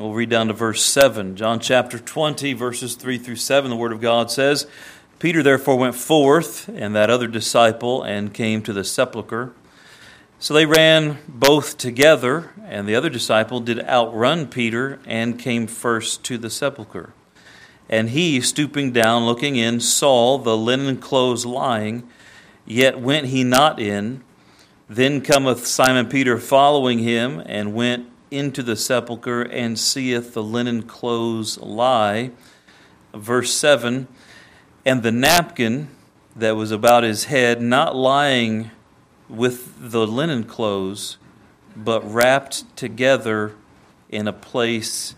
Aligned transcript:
We'll 0.00 0.14
read 0.14 0.30
down 0.30 0.46
to 0.46 0.54
verse 0.54 0.82
7. 0.82 1.36
John 1.36 1.60
chapter 1.60 1.98
20, 1.98 2.54
verses 2.54 2.94
3 2.94 3.18
through 3.18 3.36
7, 3.36 3.68
the 3.68 3.76
Word 3.76 3.92
of 3.92 4.00
God 4.00 4.30
says 4.30 4.66
Peter 5.18 5.42
therefore 5.42 5.76
went 5.76 5.94
forth, 5.94 6.70
and 6.70 6.96
that 6.96 7.10
other 7.10 7.26
disciple, 7.26 8.02
and 8.02 8.32
came 8.32 8.62
to 8.62 8.72
the 8.72 8.82
sepulchre. 8.82 9.52
So 10.38 10.54
they 10.54 10.64
ran 10.64 11.18
both 11.28 11.76
together, 11.76 12.50
and 12.64 12.88
the 12.88 12.94
other 12.94 13.10
disciple 13.10 13.60
did 13.60 13.78
outrun 13.80 14.46
Peter 14.46 15.00
and 15.04 15.38
came 15.38 15.66
first 15.66 16.24
to 16.24 16.38
the 16.38 16.48
sepulchre. 16.48 17.12
And 17.90 18.08
he, 18.08 18.40
stooping 18.40 18.92
down, 18.92 19.26
looking 19.26 19.56
in, 19.56 19.80
saw 19.80 20.38
the 20.38 20.56
linen 20.56 20.96
clothes 20.96 21.44
lying, 21.44 22.08
yet 22.64 22.98
went 22.98 23.26
he 23.26 23.44
not 23.44 23.78
in. 23.78 24.24
Then 24.88 25.20
cometh 25.20 25.66
Simon 25.66 26.06
Peter 26.06 26.38
following 26.38 27.00
him, 27.00 27.42
and 27.44 27.74
went 27.74 28.09
into 28.30 28.62
the 28.62 28.76
sepulchre, 28.76 29.42
and 29.42 29.78
seeth 29.78 30.34
the 30.34 30.42
linen 30.42 30.82
clothes 30.82 31.58
lie. 31.58 32.30
Verse 33.14 33.52
7 33.52 34.08
And 34.84 35.02
the 35.02 35.12
napkin 35.12 35.88
that 36.36 36.56
was 36.56 36.70
about 36.70 37.02
his 37.02 37.24
head, 37.24 37.60
not 37.60 37.94
lying 37.96 38.70
with 39.28 39.90
the 39.90 40.06
linen 40.06 40.44
clothes, 40.44 41.16
but 41.76 42.00
wrapped 42.10 42.76
together 42.76 43.54
in 44.08 44.26
a 44.26 44.32
place 44.32 45.14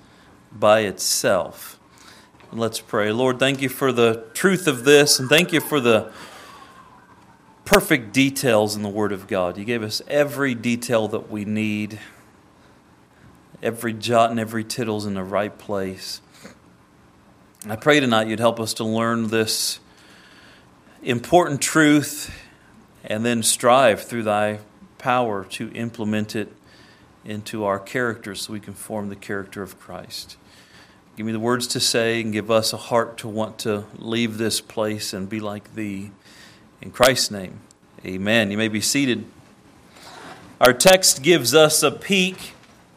by 0.52 0.80
itself. 0.80 1.78
Let's 2.52 2.80
pray. 2.80 3.10
Lord, 3.12 3.38
thank 3.38 3.62
you 3.62 3.70
for 3.70 3.92
the 3.92 4.27
truth 4.34 4.66
of 4.66 4.84
this, 4.84 5.19
and 5.19 5.28
thank 5.28 5.52
you 5.52 5.60
for 5.60 5.80
the 5.80 6.12
perfect 7.64 8.12
details 8.12 8.77
in 8.77 8.83
the 8.83 8.88
Word 8.91 9.12
of 9.12 9.27
God. 9.27 9.56
You 9.56 9.64
gave 9.64 9.83
us 9.83 10.02
every 10.06 10.55
detail 10.55 11.08
that 11.08 11.30
we 11.30 11.47
need, 11.47 11.98
every 13.62 13.92
jot 13.92 14.30
and 14.30 14.40
every 14.40 14.64
tittle's 14.64 15.06
in 15.06 15.14
the 15.14 15.22
right 15.22 15.56
place. 15.56 16.20
I 17.68 17.76
pray 17.76 18.00
tonight 18.00 18.26
you'd 18.26 18.41
help 18.41 18.58
us 18.58 18.74
to 18.74 18.84
learn 18.84 19.28
this 19.28 19.78
important 21.02 21.60
truth 21.60 22.34
and 23.04 23.24
then 23.24 23.42
strive 23.42 24.02
through 24.02 24.24
thy 24.24 24.58
power 24.98 25.44
to 25.44 25.70
implement 25.72 26.34
it 26.34 26.52
into 27.24 27.64
our 27.64 27.78
character 27.78 28.34
so 28.34 28.52
we 28.52 28.58
can 28.60 28.74
form 28.74 29.08
the 29.08 29.16
character 29.16 29.62
of 29.62 29.78
Christ. 29.78 30.36
Give 31.16 31.24
me 31.24 31.32
the 31.32 31.41
words 31.41 31.69
to 31.69 31.80
say 31.80 32.20
and 32.20 32.32
give 32.32 32.50
us 32.50 32.72
a 32.72 32.76
heart 32.76 33.19
to 33.19 33.28
want 33.28 33.58
to 33.60 33.84
leave 33.97 34.38
this 34.38 34.60
place 34.60 35.12
and 35.12 35.28
be 35.28 35.38
like 35.38 35.74
thee. 35.74 36.10
In 36.80 36.91
Christ's 36.91 37.30
name, 37.30 37.60
amen. 38.04 38.50
You 38.50 38.56
may 38.56 38.69
be 38.69 38.80
seated. 38.80 39.24
Our 40.60 40.72
text 40.72 41.22
gives 41.22 41.54
us 41.54 41.84
a 41.84 41.92
peek 41.92 42.54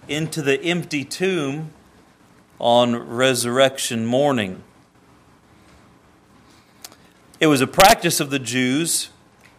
into 0.07 0.41
the 0.41 0.61
empty 0.63 1.03
tomb 1.03 1.71
on 2.59 2.95
resurrection 2.95 4.05
morning. 4.05 4.63
It 7.39 7.47
was 7.47 7.61
a 7.61 7.67
practice 7.67 8.19
of 8.19 8.29
the 8.29 8.39
Jews 8.39 9.09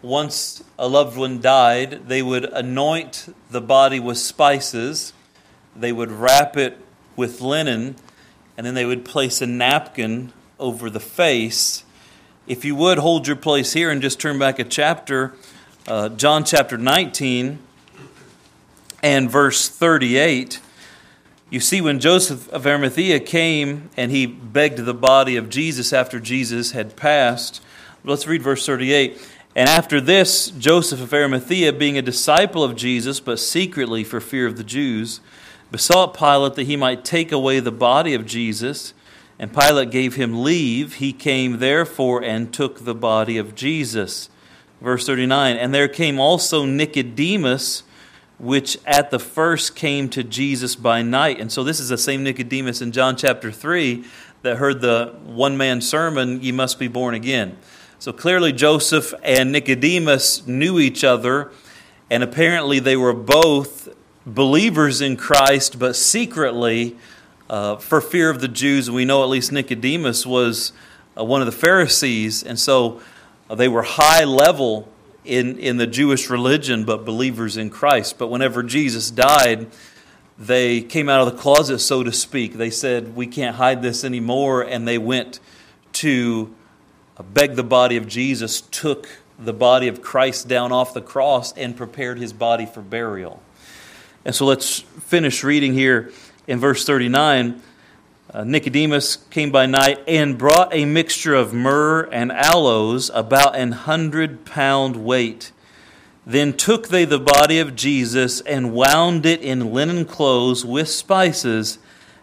once 0.07 0.63
a 0.79 0.87
loved 0.87 1.17
one 1.17 1.41
died, 1.41 2.09
they 2.09 2.23
would 2.23 2.45
anoint 2.45 3.35
the 3.51 3.61
body 3.61 3.99
with 3.99 4.17
spices, 4.19 5.13
they 5.75 5.91
would 5.91 6.13
wrap 6.13 6.57
it 6.57 6.79
with 7.17 7.41
linen, 7.41 7.97
and 8.57 8.67
then 8.67 8.75
they 8.75 8.85
would 8.85 9.05
place 9.05 9.43
a 9.43 9.47
napkin 9.47 10.33
over 10.61 10.89
the 10.89 11.01
face. 11.01 11.83
If 12.47 12.65
you 12.65 12.77
would 12.77 12.99
hold 12.99 13.27
your 13.27 13.37
place 13.37 13.73
here 13.73 13.91
and 13.91 14.01
just 14.01 14.21
turn 14.21 14.39
back 14.39 14.59
a 14.59 14.65
chapter, 14.65 15.35
uh, 15.89 16.11
John 16.11 16.45
chapter 16.45 16.79
19 16.79 17.59
and 19.03 19.31
verse 19.31 19.69
38. 19.69 20.61
You 21.49 21.61
see, 21.61 21.81
when 21.81 22.01
Joseph 22.01 22.49
of 22.49 22.67
Arimathea 22.67 23.21
came 23.21 23.91
and 23.97 24.11
he 24.11 24.27
begged 24.27 24.79
the 24.79 24.95
body 24.95 25.37
of 25.37 25.49
Jesus 25.49 25.93
after 25.93 26.19
Jesus 26.19 26.73
had 26.73 26.97
passed, 26.97 27.63
let's 28.05 28.27
read 28.27 28.43
verse 28.43 28.67
38. 28.67 29.21
And 29.55 29.69
after 29.69 30.01
this, 30.01 30.51
Joseph 30.51 31.01
of 31.01 31.15
Arimathea, 31.15 31.73
being 31.73 31.97
a 31.97 32.03
disciple 32.03 32.63
of 32.63 32.77
Jesus, 32.77 33.21
but 33.21 33.39
secretly 33.39 34.05
for 34.05 34.21
fear 34.21 34.47
of 34.47 34.57
the 34.57 34.65
Jews, 34.65 35.21
besought 35.71 36.17
Pilate 36.17 36.57
that 36.57 36.67
he 36.67 36.77
might 36.77 37.05
take 37.05 37.33
away 37.33 37.61
the 37.61 37.73
body 37.73 38.13
of 38.13 38.27
Jesus. 38.27 38.93
And 39.39 39.55
Pilate 39.55 39.91
gave 39.91 40.17
him 40.17 40.43
leave. 40.43 40.95
He 40.95 41.13
came 41.13 41.59
therefore 41.59 42.23
and 42.23 42.53
took 42.53 42.85
the 42.85 42.95
body 42.95 43.39
of 43.39 43.55
Jesus. 43.55 44.29
Verse 44.81 45.07
39 45.07 45.57
And 45.57 45.75
there 45.75 45.89
came 45.89 46.21
also 46.21 46.65
Nicodemus, 46.65 47.83
which 48.39 48.79
at 48.85 49.11
the 49.11 49.19
first 49.19 49.75
came 49.75 50.09
to 50.11 50.23
Jesus 50.23 50.77
by 50.77 51.03
night. 51.03 51.41
And 51.41 51.51
so 51.51 51.65
this 51.65 51.81
is 51.81 51.89
the 51.89 51.99
same 51.99 52.23
Nicodemus 52.23 52.83
in 52.83 52.93
John 52.93 53.17
chapter 53.17 53.51
3 53.51 54.05
that 54.43 54.57
heard 54.57 54.81
the 54.81 55.15
one 55.25 55.57
man 55.57 55.81
sermon, 55.81 56.43
Ye 56.43 56.53
must 56.53 56.79
be 56.79 56.89
born 56.89 57.15
again. 57.15 57.57
So 57.99 58.13
clearly, 58.13 58.53
Joseph 58.53 59.15
and 59.23 59.51
Nicodemus 59.53 60.47
knew 60.47 60.79
each 60.79 61.03
other, 61.03 61.51
and 62.11 62.23
apparently 62.23 62.79
they 62.79 62.97
were 62.97 63.15
both 63.15 63.89
believers 64.27 65.01
in 65.01 65.17
Christ, 65.17 65.79
but 65.79 65.97
secretly, 65.97 66.97
uh, 67.49 67.77
for 67.77 68.01
fear 68.01 68.29
of 68.29 68.41
the 68.41 68.49
Jews, 68.49 68.91
we 68.91 69.05
know 69.05 69.23
at 69.23 69.29
least 69.29 69.51
Nicodemus 69.51 70.27
was 70.27 70.73
uh, 71.19 71.25
one 71.25 71.41
of 71.41 71.47
the 71.47 71.53
Pharisees, 71.53 72.43
and 72.43 72.59
so 72.59 73.01
uh, 73.49 73.55
they 73.55 73.69
were 73.69 73.83
high 73.83 74.25
level 74.25 74.89
in, 75.27 75.59
in 75.59 75.77
the 75.77 75.87
Jewish 75.87 76.31
religion, 76.31 76.85
but 76.85 77.05
believers 77.05 77.57
in 77.57 77.71
Christ. 77.71 78.19
But 78.19 78.29
whenever 78.29 78.63
Jesus 78.63 79.11
died, 79.11 79.67
they 80.39 80.83
came 80.83 81.09
out 81.09 81.27
of 81.27 81.35
the 81.35 81.41
closet, 81.41 81.79
so 81.81 82.03
to 82.03 82.13
speak. 82.13 82.55
They 82.55 82.71
said, 82.71 83.17
We 83.17 83.27
can't 83.27 83.57
hide 83.57 83.83
this 83.83 84.05
anymore, 84.05 84.63
and 84.63 84.87
they 84.87 84.99
went 84.99 85.41
to 85.95 86.55
uh, 87.17 87.23
begged 87.23 87.57
the 87.57 87.65
body 87.65 87.97
of 87.97 88.07
Jesus, 88.07 88.61
took 88.61 89.09
the 89.39 89.53
body 89.53 89.89
of 89.89 90.03
Christ 90.03 90.49
down 90.49 90.73
off 90.73 90.95
the 90.95 91.01
cross, 91.01 91.53
and 91.53 91.77
prepared 91.77 92.19
his 92.19 92.33
body 92.33 92.67
for 92.67 92.83
burial. 92.83 93.43
And 94.25 94.35
so 94.35 94.45
let's 94.45 94.81
finish 94.81 95.43
reading 95.43 95.73
here 95.73 96.13
in 96.47 96.59
verse 96.59 96.85
39. 96.85 97.63
Uh, 98.35 98.43
Nicodemus 98.43 99.17
came 99.31 99.53
by 99.53 99.67
night 99.67 100.03
and 100.09 100.37
brought 100.37 100.75
a 100.75 100.85
mixture 100.85 101.35
of 101.35 101.55
myrrh 101.55 102.09
and 102.11 102.33
aloes, 102.33 103.09
about 103.15 103.55
an 103.55 103.71
hundred 103.71 104.45
pound 104.45 104.97
weight. 104.97 105.53
Then 106.27 106.53
took 106.53 106.89
they 106.89 107.05
the 107.05 107.21
body 107.21 107.61
of 107.61 107.77
Jesus 107.77 108.41
and 108.41 108.73
wound 108.73 109.27
it 109.27 109.41
in 109.43 109.73
linen 109.73 110.05
clothes 110.05 110.65
with 110.65 110.89
spices, 110.89 111.79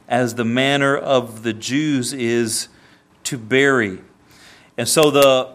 as 0.09 0.35
the 0.35 0.43
manner 0.43 0.97
of 0.97 1.43
the 1.43 1.53
Jews 1.53 2.11
is 2.11 2.67
to 3.23 3.37
bury. 3.37 3.99
And 4.77 4.89
so 4.89 5.09
the, 5.09 5.51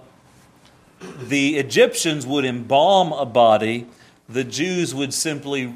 the 1.20 1.56
Egyptians 1.58 2.26
would 2.26 2.46
embalm 2.46 3.12
a 3.12 3.26
body, 3.26 3.86
the 4.26 4.44
Jews 4.44 4.94
would 4.94 5.12
simply 5.12 5.74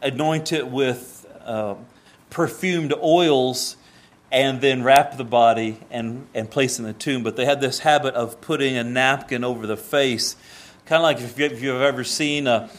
anoint 0.00 0.52
it 0.52 0.68
with 0.68 1.26
uh, 1.44 1.74
perfumed 2.30 2.94
oils 3.02 3.76
and 4.30 4.60
then 4.60 4.82
wrap 4.82 5.16
the 5.16 5.24
body 5.24 5.80
and, 5.90 6.26
and 6.34 6.50
place 6.50 6.78
in 6.78 6.84
the 6.84 6.92
tomb. 6.92 7.22
But 7.22 7.36
they 7.36 7.44
had 7.44 7.60
this 7.60 7.80
habit 7.80 8.14
of 8.14 8.40
putting 8.40 8.76
a 8.76 8.84
napkin 8.84 9.44
over 9.44 9.66
the 9.66 9.76
face, 9.76 10.36
kind 10.86 11.00
of 11.00 11.04
like 11.04 11.20
if, 11.20 11.38
you, 11.38 11.46
if 11.46 11.62
you've 11.62 11.80
ever 11.80 12.04
seen 12.04 12.46
a, 12.46 12.70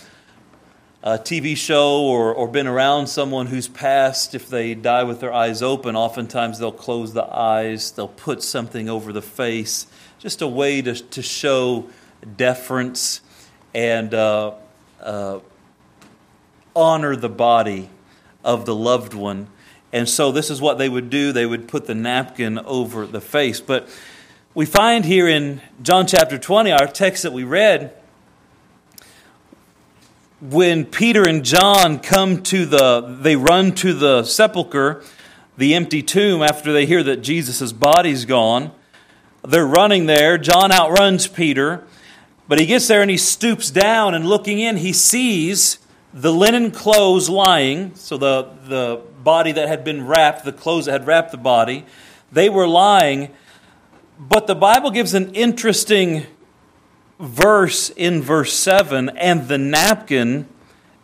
a 1.01 1.17
TV 1.17 1.57
show 1.57 2.03
or, 2.03 2.33
or 2.33 2.47
been 2.47 2.67
around 2.67 3.07
someone 3.07 3.47
who's 3.47 3.67
passed, 3.67 4.35
if 4.35 4.47
they 4.47 4.75
die 4.75 5.03
with 5.03 5.19
their 5.19 5.33
eyes 5.33 5.61
open, 5.61 5.95
oftentimes 5.95 6.59
they'll 6.59 6.71
close 6.71 7.13
the 7.13 7.25
eyes, 7.25 7.91
they'll 7.91 8.07
put 8.07 8.43
something 8.43 8.89
over 8.89 9.11
the 9.11 9.21
face, 9.21 9.87
just 10.19 10.41
a 10.41 10.47
way 10.47 10.81
to, 10.81 10.93
to 10.93 11.21
show 11.21 11.89
deference 12.37 13.21
and 13.73 14.13
uh, 14.13 14.53
uh, 15.01 15.39
honor 16.75 17.15
the 17.15 17.29
body 17.29 17.89
of 18.43 18.65
the 18.65 18.75
loved 18.75 19.13
one. 19.13 19.47
And 19.91 20.07
so, 20.07 20.31
this 20.31 20.49
is 20.49 20.61
what 20.61 20.77
they 20.77 20.87
would 20.87 21.09
do 21.09 21.31
they 21.31 21.45
would 21.45 21.67
put 21.67 21.87
the 21.87 21.95
napkin 21.95 22.59
over 22.59 23.07
the 23.07 23.21
face. 23.21 23.59
But 23.59 23.89
we 24.53 24.65
find 24.65 25.05
here 25.05 25.27
in 25.27 25.61
John 25.81 26.05
chapter 26.05 26.37
20, 26.37 26.71
our 26.71 26.87
text 26.87 27.23
that 27.23 27.33
we 27.33 27.43
read, 27.43 27.93
when 30.41 30.85
Peter 30.85 31.27
and 31.27 31.43
John 31.43 31.99
come 31.99 32.41
to 32.43 32.65
the, 32.65 33.17
they 33.21 33.35
run 33.35 33.73
to 33.75 33.93
the 33.93 34.23
sepulchre, 34.23 35.03
the 35.57 35.75
empty 35.75 36.01
tomb, 36.01 36.41
after 36.41 36.71
they 36.71 36.85
hear 36.85 37.03
that 37.03 37.17
Jesus' 37.17 37.71
body's 37.73 38.25
gone. 38.25 38.71
They're 39.43 39.67
running 39.67 40.05
there. 40.05 40.37
John 40.37 40.71
outruns 40.71 41.27
Peter, 41.27 41.85
but 42.47 42.59
he 42.59 42.65
gets 42.65 42.87
there 42.87 43.01
and 43.01 43.11
he 43.11 43.17
stoops 43.17 43.69
down 43.69 44.13
and 44.13 44.25
looking 44.25 44.59
in, 44.59 44.77
he 44.77 44.93
sees 44.93 45.79
the 46.13 46.33
linen 46.33 46.71
clothes 46.71 47.29
lying. 47.29 47.93
So 47.95 48.17
the, 48.17 48.49
the 48.67 49.01
body 49.23 49.51
that 49.51 49.67
had 49.67 49.83
been 49.83 50.07
wrapped, 50.07 50.45
the 50.45 50.53
clothes 50.53 50.85
that 50.85 50.91
had 50.91 51.07
wrapped 51.07 51.31
the 51.31 51.37
body, 51.37 51.85
they 52.31 52.49
were 52.49 52.67
lying. 52.67 53.29
But 54.19 54.47
the 54.47 54.55
Bible 54.55 54.91
gives 54.91 55.13
an 55.13 55.33
interesting 55.33 56.25
verse 57.19 57.89
in 57.89 58.21
verse 58.21 58.53
7 58.53 59.09
and 59.09 59.47
the 59.47 59.57
napkin 59.57 60.47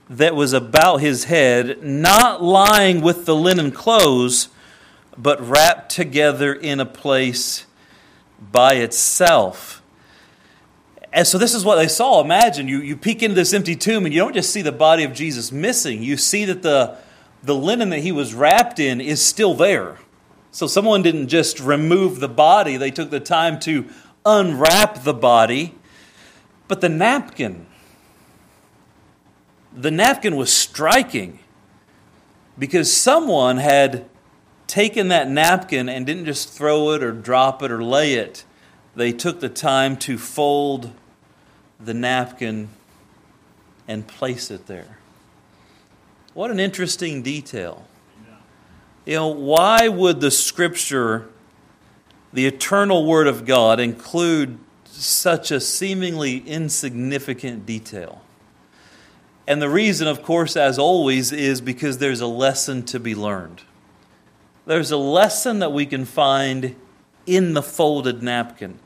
that 0.10 0.36
was 0.36 0.54
about 0.54 0.98
his 0.98 1.26
head, 1.26 1.84
not 1.84 2.44
lying 2.44 3.02
with 3.02 3.26
the 3.26 3.36
linen 3.36 3.72
clothes, 3.72 4.50
but 5.18 5.42
wrapped 5.42 5.92
together 5.92 6.54
in 6.54 6.80
a 6.80 6.86
place 6.86 7.66
by 8.52 8.76
itself. 8.76 9.82
And 11.12 11.26
so 11.26 11.38
this 11.38 11.54
is 11.54 11.64
what 11.64 11.78
they 11.78 11.88
saw. 11.88 12.22
Imagine 12.22 12.68
you, 12.68 12.82
you 12.82 12.98
peek 12.98 13.24
into 13.24 13.36
this 13.36 13.54
empty 13.54 13.76
tomb 13.76 14.06
and 14.06 14.14
you 14.14 14.20
don't 14.20 14.34
just 14.34 14.52
see 14.52 14.62
the 14.62 14.74
body 14.74 15.04
of 15.06 15.14
Jesus 15.14 15.52
missing, 15.52 16.04
you 16.04 16.18
see 16.18 16.46
that 16.46 16.62
the, 16.62 16.98
the 17.46 17.56
linen 17.56 17.90
that 17.90 18.00
he 18.00 18.12
was 18.12 18.34
wrapped 18.34 18.80
in 18.80 19.00
is 19.00 19.24
still 19.24 19.54
there. 19.54 20.00
So 20.52 20.68
someone 20.68 21.04
didn't 21.04 21.28
just 21.28 21.60
remove 21.60 22.20
the 22.20 22.30
body, 22.30 22.78
they 22.78 22.92
took 22.92 23.10
the 23.10 23.20
time 23.20 23.60
to 23.62 23.86
unwrap 24.26 25.04
the 25.04 25.14
body. 25.14 25.76
But 26.68 26.82
the 26.82 26.90
napkin, 26.90 27.68
the 29.72 29.92
napkin 29.92 30.36
was 30.36 30.52
striking 30.52 31.40
because 32.58 32.92
someone 32.92 33.58
had 33.58 34.10
taken 34.66 35.10
that 35.10 35.30
napkin 35.30 35.88
and 35.88 36.06
didn't 36.06 36.26
just 36.26 36.50
throw 36.50 36.92
it 36.92 37.04
or 37.04 37.12
drop 37.12 37.62
it 37.62 37.72
or 37.72 37.84
lay 37.84 38.14
it. 38.14 38.46
They 38.96 39.12
took 39.12 39.42
the 39.42 39.50
time 39.50 39.98
to 39.98 40.18
fold 40.18 40.92
the 41.80 41.94
napkin 41.94 42.70
and 43.88 44.08
place 44.08 44.50
it 44.50 44.66
there. 44.66 44.95
What 46.36 46.52
an 46.52 46.60
interesting 46.60 47.22
detail. 47.22 47.88
You 49.06 49.16
know, 49.16 49.30
why 49.30 49.88
would 49.88 50.20
the 50.20 50.30
scripture, 50.30 51.30
the 52.34 52.46
eternal 52.46 53.06
word 53.06 53.28
of 53.28 53.46
God, 53.46 53.80
include 53.80 54.58
such 54.84 55.50
a 55.50 55.62
seemingly 55.62 56.40
insignificant 56.40 57.66
detail? 57.66 58.22
And 59.48 59.62
the 59.62 59.70
reason, 59.70 60.10
of 60.10 60.24
course, 60.24 60.58
as 60.58 60.78
always, 60.78 61.32
is 61.32 61.62
because 61.62 62.00
there's 62.00 62.20
a 62.20 62.28
lesson 62.28 62.84
to 62.88 63.00
be 63.00 63.16
learned. 63.16 63.62
There's 64.66 64.92
a 64.92 64.98
lesson 64.98 65.60
that 65.60 65.72
we 65.72 65.86
can 65.86 66.04
find 66.04 66.76
in 67.26 67.54
the 67.54 67.64
folded 67.64 68.22
napkin. 68.22 68.80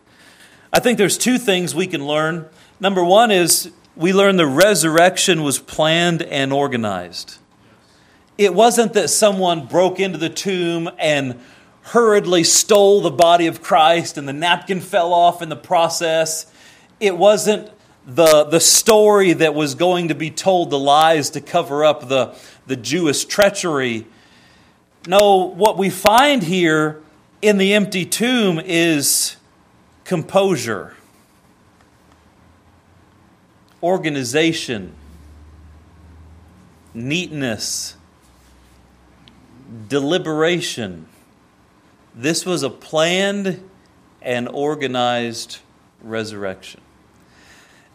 I 0.72 0.80
think 0.80 1.00
there's 1.00 1.18
two 1.18 1.40
things 1.40 1.74
we 1.74 1.88
can 1.88 2.06
learn. 2.06 2.48
Number 2.80 3.04
one 3.04 3.32
is 3.32 3.72
we 3.96 4.14
learn 4.14 4.38
the 4.38 4.46
resurrection 4.46 5.42
was 5.42 5.58
planned 5.58 6.22
and 6.22 6.54
organized. 6.54 7.39
It 8.40 8.54
wasn't 8.54 8.94
that 8.94 9.10
someone 9.10 9.66
broke 9.66 10.00
into 10.00 10.18
the 10.18 10.30
tomb 10.30 10.90
and 10.98 11.42
hurriedly 11.82 12.46
stole 12.46 13.02
the 13.02 13.12
body 13.12 13.48
of 13.48 13.62
Christ 13.62 14.18
and 14.18 14.26
the 14.26 14.32
napkin 14.32 14.80
fell 14.80 15.14
off 15.14 15.42
in 15.42 15.50
the 15.50 15.58
process. 15.58 16.50
It 17.02 17.18
wasn't 17.18 17.70
the, 18.08 18.46
the 18.46 18.62
story 18.62 19.34
that 19.34 19.54
was 19.54 19.76
going 19.76 20.08
to 20.08 20.16
be 20.16 20.32
told, 20.32 20.70
the 20.70 20.80
lies 20.80 21.32
to 21.32 21.42
cover 21.42 21.84
up 21.84 22.08
the, 22.08 22.34
the 22.66 22.78
Jewish 22.78 23.26
treachery. 23.26 24.08
No, 25.06 25.44
what 25.44 25.78
we 25.78 25.90
find 25.90 26.42
here 26.42 27.02
in 27.42 27.58
the 27.58 27.74
empty 27.74 28.06
tomb 28.06 28.58
is 28.64 29.36
composure, 30.06 30.96
organization, 33.84 34.94
neatness, 36.94 37.98
deliberation. 39.88 41.08
This 42.16 42.46
was 42.46 42.64
a 42.64 42.70
planned 42.70 43.70
and 44.22 44.48
organized 44.50 45.60
resurrection. 46.02 46.82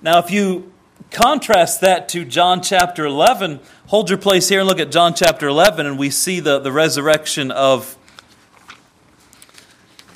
Now, 0.01 0.19
if 0.19 0.31
you 0.31 0.73
contrast 1.11 1.81
that 1.81 2.09
to 2.11 2.25
John 2.25 2.63
chapter 2.63 3.05
11, 3.05 3.61
hold 3.87 4.09
your 4.09 4.19
place 4.19 4.49
here 4.49 4.61
and 4.61 4.69
look 4.69 4.81
at 4.81 4.91
John 4.91 5.15
chapter 5.15 5.49
11, 5.49 5.87
and 5.87 5.99
we 5.99 6.11
see 6.11 6.41
the, 6.41 6.59
the 6.59 6.73
resurrection 6.73 7.51
of 7.51 7.97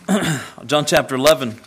John 0.67 0.85
chapter 0.87 1.15
11. 1.15 1.61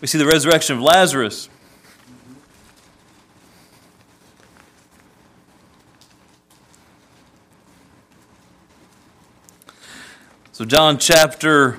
We 0.00 0.06
see 0.06 0.18
the 0.18 0.26
resurrection 0.26 0.76
of 0.76 0.82
Lazarus. 0.82 1.48
So, 10.58 10.64
John 10.64 10.98
chapter 10.98 11.78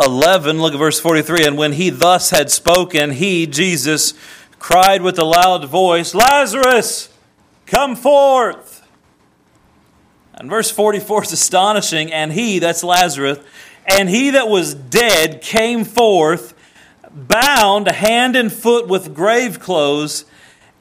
11, 0.00 0.60
look 0.60 0.72
at 0.72 0.80
verse 0.80 0.98
43. 0.98 1.46
And 1.46 1.56
when 1.56 1.74
he 1.74 1.88
thus 1.88 2.30
had 2.30 2.50
spoken, 2.50 3.12
he, 3.12 3.46
Jesus, 3.46 4.14
cried 4.58 5.00
with 5.00 5.16
a 5.20 5.24
loud 5.24 5.64
voice, 5.66 6.12
Lazarus, 6.12 7.10
come 7.66 7.94
forth. 7.94 8.84
And 10.34 10.50
verse 10.50 10.72
44 10.72 11.22
is 11.22 11.32
astonishing. 11.32 12.12
And 12.12 12.32
he, 12.32 12.58
that's 12.58 12.82
Lazarus, 12.82 13.38
and 13.86 14.08
he 14.08 14.30
that 14.30 14.48
was 14.48 14.74
dead 14.74 15.40
came 15.40 15.84
forth, 15.84 16.52
bound 17.12 17.86
hand 17.86 18.34
and 18.34 18.52
foot 18.52 18.88
with 18.88 19.14
grave 19.14 19.60
clothes, 19.60 20.24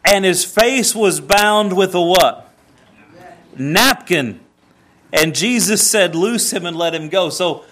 and 0.03 0.25
his 0.25 0.43
face 0.43 0.95
was 0.95 1.19
bound 1.19 1.77
with 1.77 1.93
a 1.93 2.01
what? 2.01 2.51
Napkin. 3.55 4.39
And 5.13 5.33
Jesus 5.33 5.89
said, 5.89 6.15
Loose 6.15 6.51
him 6.51 6.65
and 6.65 6.75
let 6.75 6.93
him 6.93 7.07
go. 7.07 7.29
So, 7.29 7.63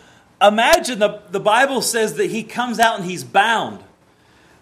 imagine 0.42 1.00
the, 1.00 1.22
the 1.30 1.42
Bible 1.42 1.82
says 1.82 2.14
that 2.14 2.32
he 2.32 2.44
comes 2.44 2.80
out 2.80 3.00
and 3.00 3.10
he's 3.10 3.26
bound. 3.26 3.84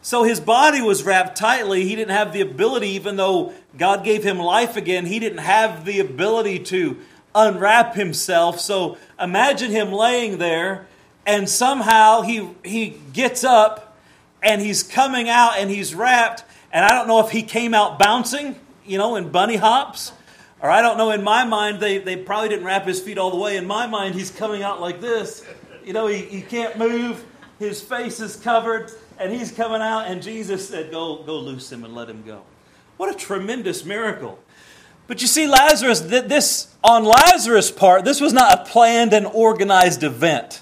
So 0.02 0.24
his 0.24 0.40
body 0.40 0.81
was 0.81 1.04
wrapped 1.04 1.38
tightly. 1.38 1.86
He 1.86 1.96
didn't 1.96 2.16
have 2.16 2.31
the 2.31 2.42
ability, 2.42 2.90
even 2.90 3.18
though 3.18 3.54
God 3.78 4.04
gave 4.04 4.24
him 4.24 4.40
life 4.40 4.78
again, 4.78 5.06
he 5.06 5.20
didn't 5.20 5.40
have 5.40 5.86
the 5.86 6.00
ability 6.00 6.60
to 6.60 6.98
unwrap 7.36 7.96
himself. 7.96 8.60
So 8.60 8.98
imagine 9.20 9.72
him 9.72 9.92
laying 9.92 10.38
there, 10.38 10.88
and 11.26 11.50
somehow 11.50 12.22
he, 12.22 12.50
he 12.64 12.98
gets 13.14 13.44
up 13.44 13.98
and 14.42 14.62
he's 14.62 14.84
coming 14.84 15.28
out 15.28 15.58
and 15.58 15.70
he's 15.70 15.94
wrapped. 15.94 16.46
And 16.72 16.86
I 16.86 16.90
don't 16.90 17.08
know 17.08 17.20
if 17.20 17.31
he 17.31 17.44
came 17.44 17.74
out 17.74 18.00
bouncing, 18.00 18.56
you 18.86 18.98
know, 18.98 19.18
in 19.18 19.30
bunny 19.30 19.58
hops. 19.58 20.14
Or 20.61 20.69
I 20.69 20.81
don't 20.81 20.97
know, 20.97 21.11
in 21.11 21.23
my 21.23 21.45
mind, 21.45 21.79
they, 21.79 22.00
they 22.00 22.17
probably 22.17 22.50
didn't 22.50 22.65
wrap 22.65 22.85
his 22.85 23.00
feet 23.00 23.17
all 23.17 23.31
the 23.31 23.38
way. 23.38 23.56
In 23.56 23.65
my 23.65 23.88
mind, 23.88 24.15
he's 24.15 24.29
coming 24.31 24.61
out 24.61 24.81
like 24.81 25.00
this 25.00 25.45
you 25.89 25.94
know, 25.94 26.06
he, 26.06 26.17
he 26.17 26.41
can't 26.41 26.77
move. 26.77 27.25
His 27.57 27.81
face 27.81 28.19
is 28.19 28.35
covered, 28.35 28.91
and 29.17 29.33
he's 29.33 29.51
coming 29.51 29.81
out, 29.81 30.06
and 30.06 30.21
Jesus 30.21 30.69
said, 30.69 30.91
Go, 30.91 31.23
go 31.23 31.39
loose 31.39 31.71
him 31.71 31.83
and 31.83 31.95
let 31.95 32.07
him 32.07 32.23
go. 32.23 32.44
What 32.97 33.13
a 33.13 33.17
tremendous 33.17 33.83
miracle. 33.83 34.38
But 35.07 35.21
you 35.21 35.27
see, 35.27 35.47
Lazarus, 35.47 36.01
this, 36.01 36.75
on 36.83 37.04
Lazarus' 37.04 37.71
part, 37.71 38.06
this 38.06 38.21
was 38.21 38.33
not 38.33 38.59
a 38.59 38.71
planned 38.71 39.13
and 39.13 39.25
organized 39.25 40.04
event. 40.04 40.61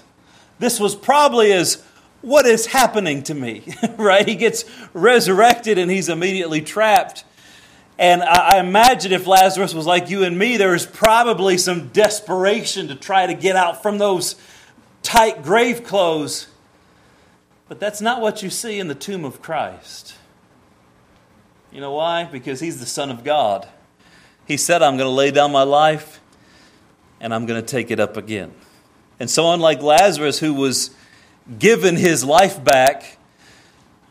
This 0.58 0.80
was 0.80 0.96
probably 0.96 1.52
as, 1.52 1.84
what 2.22 2.46
is 2.46 2.66
happening 2.66 3.22
to 3.24 3.34
me? 3.34 3.64
right? 3.98 4.26
He 4.26 4.34
gets 4.34 4.64
resurrected 4.94 5.76
and 5.76 5.90
he's 5.90 6.08
immediately 6.08 6.62
trapped. 6.62 7.24
And 7.98 8.22
I, 8.22 8.60
imagine 8.60 9.10
if 9.10 9.26
Lazarus 9.26 9.74
was 9.74 9.84
like 9.84 10.08
you 10.08 10.22
and 10.22 10.38
me, 10.38 10.56
there 10.56 10.70
was 10.70 10.86
probably 10.86 11.58
some 11.58 11.88
desperation 11.88 12.88
to 12.88 12.94
try 12.94 13.26
to 13.26 13.34
get 13.34 13.56
out 13.56 13.82
from 13.82 13.98
those 13.98 14.36
tight 15.02 15.42
grave 15.42 15.82
clothes. 15.82 16.46
But 17.68 17.80
that's 17.80 18.00
not 18.00 18.20
what 18.20 18.42
you 18.42 18.50
see 18.50 18.78
in 18.78 18.86
the 18.86 18.94
tomb 18.94 19.24
of 19.24 19.42
Christ. 19.42 20.14
You 21.72 21.80
know 21.80 21.92
why? 21.92 22.24
Because 22.24 22.60
he's 22.60 22.78
the 22.78 22.86
Son 22.86 23.10
of 23.10 23.24
God. 23.24 23.68
He 24.46 24.56
said, 24.56 24.80
I'm 24.80 24.96
going 24.96 25.08
to 25.08 25.14
lay 25.14 25.32
down 25.32 25.50
my 25.50 25.64
life 25.64 26.20
and 27.20 27.34
I'm 27.34 27.46
going 27.46 27.60
to 27.60 27.66
take 27.66 27.90
it 27.90 27.98
up 27.98 28.16
again. 28.16 28.52
And 29.20 29.28
so, 29.28 29.52
unlike 29.52 29.82
Lazarus, 29.82 30.38
who 30.38 30.54
was 30.54 30.90
given 31.58 31.96
his 31.96 32.24
life 32.24 32.62
back, 32.62 33.18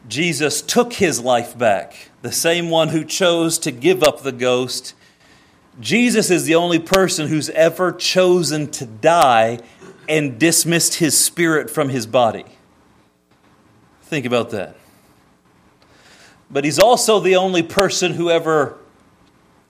Jesus 0.10 0.62
took 0.62 0.94
his 0.94 1.22
life 1.22 1.58
back. 1.58 2.07
The 2.22 2.32
same 2.32 2.70
one 2.70 2.90
who 2.90 3.04
chose 3.04 3.60
to 3.60 3.72
give 3.72 4.04
up 4.04 4.22
the 4.22 4.32
ghost. 4.32 4.94
Jesus 5.80 6.32
is 6.32 6.46
the 6.46 6.56
only 6.56 6.80
person 6.80 7.28
who's 7.28 7.50
ever 7.52 7.92
chosen 7.92 8.72
to 8.72 8.86
die 8.86 9.60
and 10.10 10.40
dismissed 10.40 10.96
his 10.96 11.18
spirit 11.18 11.70
from 11.70 11.90
his 11.90 12.08
body. 12.08 12.46
Think 14.04 14.26
about 14.26 14.50
that. 14.52 14.76
But 16.50 16.64
he's 16.64 16.80
also 16.80 17.20
the 17.20 17.36
only 17.36 17.62
person 17.62 18.14
who 18.14 18.30
ever 18.30 18.78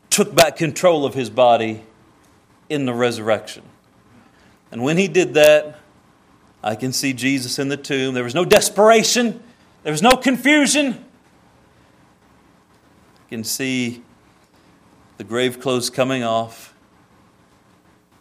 took 0.10 0.34
back 0.34 0.56
control 0.58 1.06
of 1.06 1.13
his 1.16 1.30
body 1.30 1.84
in 2.70 2.86
the 2.86 2.94
resurrection. 2.94 3.63
And 4.72 4.84
when 4.84 4.98
he 4.98 5.08
did 5.08 5.34
that, 5.34 5.80
I 6.63 6.75
can 6.75 6.94
see 6.94 7.13
Jesus 7.13 7.60
in 7.60 7.70
the 7.70 7.77
tomb. 7.77 8.13
There 8.13 8.24
was 8.24 8.36
no 8.36 8.46
desperation, 8.46 9.42
there 9.84 9.92
was 9.92 10.01
no 10.01 10.16
confusion. 10.16 11.04
Can 13.29 13.43
see 13.43 14.03
the 15.17 15.24
grave 15.24 15.60
clothes 15.60 15.89
coming 15.89 16.24
off. 16.24 16.74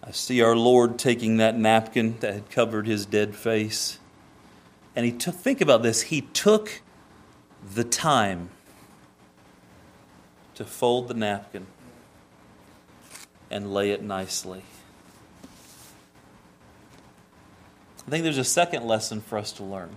I 0.03 0.11
see 0.11 0.43
our 0.43 0.57
Lord 0.57 0.99
taking 0.99 1.37
that 1.37 1.57
napkin 1.57 2.17
that 2.21 2.35
had 2.35 2.51
covered 2.51 2.87
his 2.87 3.07
dead 3.07 3.35
face. 3.35 3.99
And 4.95 5.05
he 5.05 5.13
took, 5.13 5.35
think 5.35 5.61
about 5.61 5.83
this, 5.83 6.03
he 6.03 6.23
took 6.23 6.81
the 7.75 7.85
time 7.85 8.51
to 10.55 10.65
fold 10.65 11.09
the 11.09 11.15
napkin 11.15 11.67
and 13.51 13.73
lay 13.73 13.91
it 13.91 14.03
nicely. 14.03 14.63
I 18.07 18.11
think 18.11 18.23
there's 18.23 18.39
a 18.39 18.45
second 18.45 18.87
lesson 18.87 19.21
for 19.21 19.39
us 19.39 19.53
to 19.53 19.65
learn. 19.65 19.91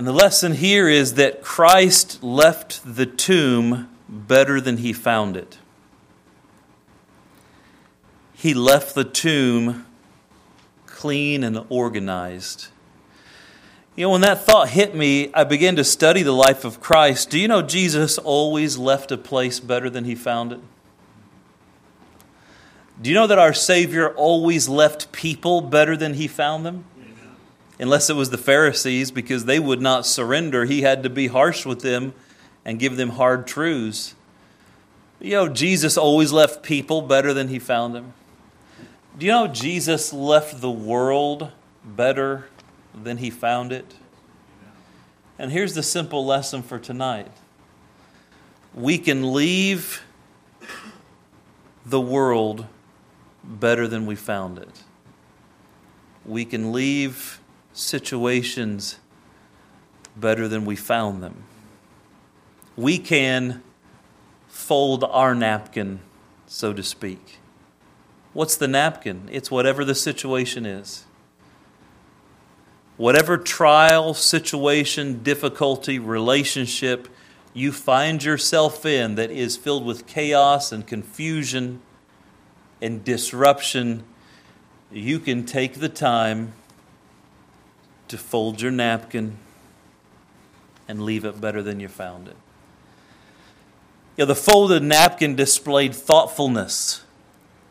And 0.00 0.06
the 0.06 0.12
lesson 0.14 0.54
here 0.54 0.88
is 0.88 1.16
that 1.16 1.42
Christ 1.42 2.22
left 2.22 2.80
the 2.86 3.04
tomb 3.04 3.94
better 4.08 4.58
than 4.58 4.78
he 4.78 4.94
found 4.94 5.36
it. 5.36 5.58
He 8.32 8.54
left 8.54 8.94
the 8.94 9.04
tomb 9.04 9.84
clean 10.86 11.44
and 11.44 11.66
organized. 11.68 12.68
You 13.94 14.06
know, 14.06 14.12
when 14.12 14.22
that 14.22 14.40
thought 14.46 14.70
hit 14.70 14.94
me, 14.94 15.30
I 15.34 15.44
began 15.44 15.76
to 15.76 15.84
study 15.84 16.22
the 16.22 16.32
life 16.32 16.64
of 16.64 16.80
Christ. 16.80 17.28
Do 17.28 17.38
you 17.38 17.46
know 17.46 17.60
Jesus 17.60 18.16
always 18.16 18.78
left 18.78 19.12
a 19.12 19.18
place 19.18 19.60
better 19.60 19.90
than 19.90 20.04
he 20.06 20.14
found 20.14 20.52
it? 20.52 20.60
Do 23.02 23.10
you 23.10 23.14
know 23.14 23.26
that 23.26 23.38
our 23.38 23.52
Savior 23.52 24.14
always 24.14 24.66
left 24.66 25.12
people 25.12 25.60
better 25.60 25.94
than 25.94 26.14
he 26.14 26.26
found 26.26 26.64
them? 26.64 26.86
Unless 27.80 28.10
it 28.10 28.14
was 28.14 28.28
the 28.28 28.38
Pharisees, 28.38 29.10
because 29.10 29.46
they 29.46 29.58
would 29.58 29.80
not 29.80 30.04
surrender. 30.04 30.66
He 30.66 30.82
had 30.82 31.02
to 31.02 31.10
be 31.10 31.28
harsh 31.28 31.64
with 31.64 31.80
them 31.80 32.12
and 32.64 32.78
give 32.78 32.96
them 32.96 33.10
hard 33.10 33.46
truths. 33.46 34.14
You 35.18 35.32
know, 35.32 35.48
Jesus 35.48 35.96
always 35.96 36.30
left 36.30 36.62
people 36.62 37.00
better 37.00 37.32
than 37.32 37.48
he 37.48 37.58
found 37.58 37.94
them. 37.94 38.12
Do 39.18 39.24
you 39.26 39.32
know 39.32 39.48
Jesus 39.48 40.12
left 40.12 40.60
the 40.60 40.70
world 40.70 41.50
better 41.84 42.46
than 42.94 43.16
he 43.16 43.30
found 43.30 43.72
it? 43.72 43.94
And 45.38 45.50
here's 45.50 45.74
the 45.74 45.82
simple 45.82 46.24
lesson 46.24 46.62
for 46.62 46.78
tonight 46.78 47.30
we 48.74 48.98
can 48.98 49.32
leave 49.32 50.02
the 51.84 52.00
world 52.00 52.66
better 53.42 53.88
than 53.88 54.06
we 54.06 54.14
found 54.14 54.58
it. 54.58 54.84
We 56.24 56.44
can 56.44 56.72
leave 56.72 57.39
situations 57.80 58.98
better 60.16 60.48
than 60.48 60.64
we 60.64 60.76
found 60.76 61.22
them. 61.22 61.44
We 62.76 62.98
can 62.98 63.62
fold 64.48 65.04
our 65.04 65.34
napkin, 65.34 66.00
so 66.46 66.72
to 66.72 66.82
speak. 66.82 67.38
What's 68.32 68.56
the 68.56 68.68
napkin? 68.68 69.28
It's 69.32 69.50
whatever 69.50 69.84
the 69.84 69.94
situation 69.94 70.66
is. 70.66 71.04
Whatever 72.96 73.38
trial, 73.38 74.14
situation, 74.14 75.22
difficulty, 75.22 75.98
relationship 75.98 77.08
you 77.52 77.72
find 77.72 78.22
yourself 78.22 78.86
in 78.86 79.16
that 79.16 79.30
is 79.30 79.56
filled 79.56 79.84
with 79.84 80.06
chaos 80.06 80.70
and 80.70 80.86
confusion 80.86 81.80
and 82.80 83.04
disruption, 83.04 84.04
you 84.92 85.18
can 85.18 85.44
take 85.44 85.74
the 85.74 85.88
time 85.88 86.52
to 88.10 88.18
fold 88.18 88.60
your 88.60 88.70
napkin 88.70 89.36
and 90.86 91.02
leave 91.02 91.24
it 91.24 91.40
better 91.40 91.62
than 91.62 91.80
you 91.80 91.88
found 91.88 92.28
it. 92.28 92.36
You 94.16 94.22
know, 94.22 94.26
the 94.26 94.34
folded 94.34 94.82
napkin 94.82 95.36
displayed 95.36 95.94
thoughtfulness. 95.94 97.04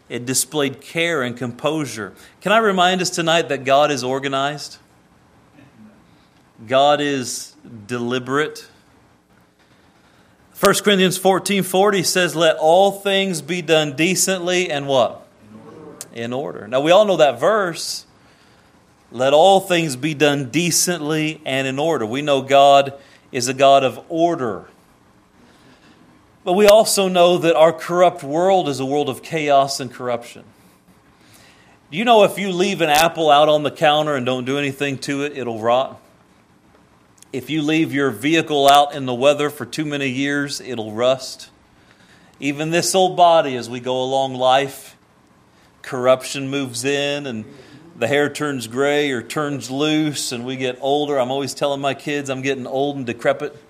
It 0.08 0.26
displayed 0.26 0.82
care 0.82 1.22
and 1.22 1.38
composure. 1.38 2.14
Can 2.42 2.52
I 2.52 2.58
remind 2.58 3.02
us 3.02 3.10
tonight 3.10 3.50
that 3.50 3.64
God 3.64 3.92
is 3.92 4.04
organized? 4.04 4.78
God 6.66 7.00
is 7.02 7.56
deliberate. 7.86 8.68
1 10.60 10.76
Corinthians 10.84 11.18
14 11.18 11.64
40 11.64 12.04
says, 12.04 12.36
Let 12.36 12.58
all 12.58 12.92
things 12.92 13.42
be 13.42 13.62
done 13.62 13.96
decently 13.96 14.72
and 14.72 14.88
what? 14.88 15.28
In 15.54 15.60
order. 15.60 16.08
In 16.14 16.34
order. 16.34 16.68
Now, 16.68 16.82
we 16.82 16.92
all 16.92 17.06
know 17.06 17.18
that 17.18 17.40
verse. 17.40 18.06
Let 19.12 19.34
all 19.34 19.60
things 19.60 19.96
be 19.96 20.14
done 20.14 20.50
decently 20.50 21.42
and 21.46 21.68
in 21.68 21.80
order. 21.80 22.06
We 22.06 22.22
know 22.22 22.42
God 22.42 22.94
is 23.32 23.48
a 23.48 23.54
God 23.54 23.84
of 23.84 24.00
order. 24.10 24.68
But 26.44 26.54
we 26.54 26.68
also 26.68 27.08
know 27.08 27.38
that 27.40 27.56
our 27.56 27.74
corrupt 27.74 28.24
world 28.24 28.70
is 28.70 28.80
a 28.80 28.86
world 28.86 29.10
of 29.10 29.24
chaos 29.24 29.80
and 29.80 29.92
corruption. 29.92 30.44
Do 31.92 31.98
you 31.98 32.06
know 32.06 32.24
if 32.24 32.38
you 32.38 32.52
leave 32.52 32.82
an 32.82 32.90
apple 32.90 33.32
out 33.32 33.50
on 33.50 33.64
the 33.64 33.72
counter 33.72 34.16
and 34.16 34.26
don't 34.26 34.46
do 34.46 34.58
anything 34.58 35.00
to 35.00 35.24
it, 35.24 35.38
it'll 35.38 35.60
rot? 35.60 36.00
If 37.34 37.50
you 37.50 37.62
leave 37.62 37.94
your 37.94 38.12
vehicle 38.12 38.68
out 38.68 38.96
in 38.96 39.06
the 39.06 39.14
weather 39.14 39.50
for 39.50 39.66
too 39.66 39.86
many 39.86 40.08
years, 40.08 40.62
it'll 40.62 40.92
rust. 40.92 41.50
Even 42.40 42.70
this 42.70 42.96
old 42.96 43.18
body, 43.18 43.56
as 43.56 43.70
we 43.70 43.80
go 43.80 44.02
along 44.02 44.36
life, 44.36 44.96
corruption 45.82 46.50
moves 46.50 46.86
in 46.86 47.26
and 47.26 47.46
the 48.00 48.08
hair 48.08 48.30
turns 48.30 48.68
gray 48.68 49.12
or 49.12 49.22
turns 49.22 49.70
loose 49.70 50.32
and 50.32 50.46
we 50.46 50.56
get 50.56 50.78
older. 50.80 51.20
I'm 51.20 51.32
always 51.32 51.54
telling 51.54 51.82
my 51.82 51.94
kids 51.94 52.30
I'm 52.30 52.42
getting 52.42 52.66
old 52.66 52.96
and 52.96 53.06
decrepit. 53.06 53.62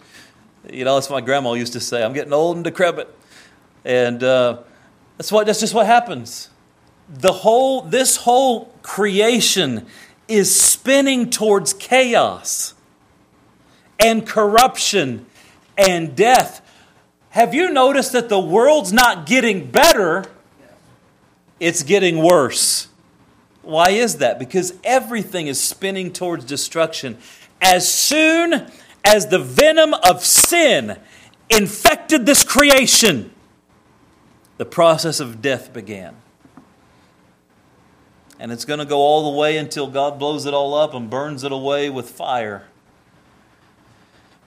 You 0.72 0.86
know, 0.86 0.96
that's 0.96 1.10
what 1.10 1.22
my 1.22 1.26
grandma 1.26 1.54
used 1.54 1.74
to 1.74 1.80
say. 1.80 2.04
I'm 2.04 2.14
getting 2.14 2.32
old 2.32 2.56
and 2.56 2.64
decrepit. 2.64 3.14
And 3.84 4.24
uh, 4.24 4.60
that's, 5.18 5.32
what, 5.32 5.48
that's 5.48 5.60
just 5.60 5.74
what 5.74 5.88
happens. 5.88 6.50
The 7.10 7.34
whole, 7.34 7.82
this 7.82 8.18
whole 8.18 8.66
creation 8.84 9.88
is 10.28 10.56
spinning 10.56 11.32
towards 11.32 11.74
chaos 11.74 12.76
and 14.00 14.28
corruption 14.28 15.26
and 15.76 16.16
death. 16.16 16.64
Have 17.32 17.56
you 17.56 17.72
noticed 17.72 18.12
that 18.12 18.30
the 18.30 18.40
world's 18.40 18.94
not 18.94 19.26
getting 19.26 19.72
better? 19.72 20.26
It's 21.60 21.82
getting 21.82 22.24
worse. 22.24 22.90
Why 23.62 23.90
is 23.92 24.18
that? 24.18 24.40
Because 24.40 24.74
everything 24.84 25.48
is 25.48 25.60
spinning 25.60 26.12
towards 26.12 26.46
destruction. 26.46 27.18
As 27.62 27.92
soon 27.92 28.68
as 29.04 29.28
the 29.28 29.40
venom 29.40 29.94
of 29.94 30.24
sin 30.24 30.98
infected 31.50 32.26
this 32.26 32.44
creation, 32.44 33.32
the 34.58 34.66
process 34.66 35.20
of 35.20 35.42
death 35.42 35.74
began. 35.74 36.16
And 38.40 38.52
it's 38.52 38.66
going 38.66 38.80
to 38.80 38.86
go 38.86 39.00
all 39.00 39.32
the 39.32 39.38
way 39.38 39.58
until 39.58 39.88
God 39.88 40.18
blows 40.18 40.46
it 40.46 40.54
all 40.54 40.74
up 40.74 40.94
and 40.94 41.10
burns 41.10 41.44
it 41.44 41.52
away 41.52 41.90
with 41.90 42.10
fire. 42.10 42.64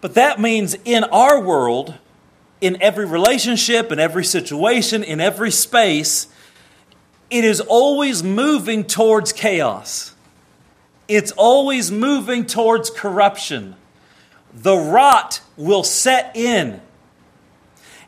But 0.00 0.14
that 0.14 0.40
means 0.40 0.76
in 0.84 1.04
our 1.04 1.40
world, 1.40 1.94
in 2.60 2.80
every 2.80 3.04
relationship, 3.04 3.92
in 3.92 4.00
every 4.00 4.24
situation, 4.24 5.04
in 5.04 5.20
every 5.20 5.50
space, 5.50 6.28
it 7.32 7.44
is 7.44 7.62
always 7.62 8.22
moving 8.22 8.84
towards 8.84 9.32
chaos. 9.32 10.14
It's 11.08 11.32
always 11.32 11.90
moving 11.90 12.44
towards 12.44 12.90
corruption. 12.90 13.74
The 14.52 14.76
rot 14.76 15.40
will 15.56 15.82
set 15.82 16.36
in. 16.36 16.82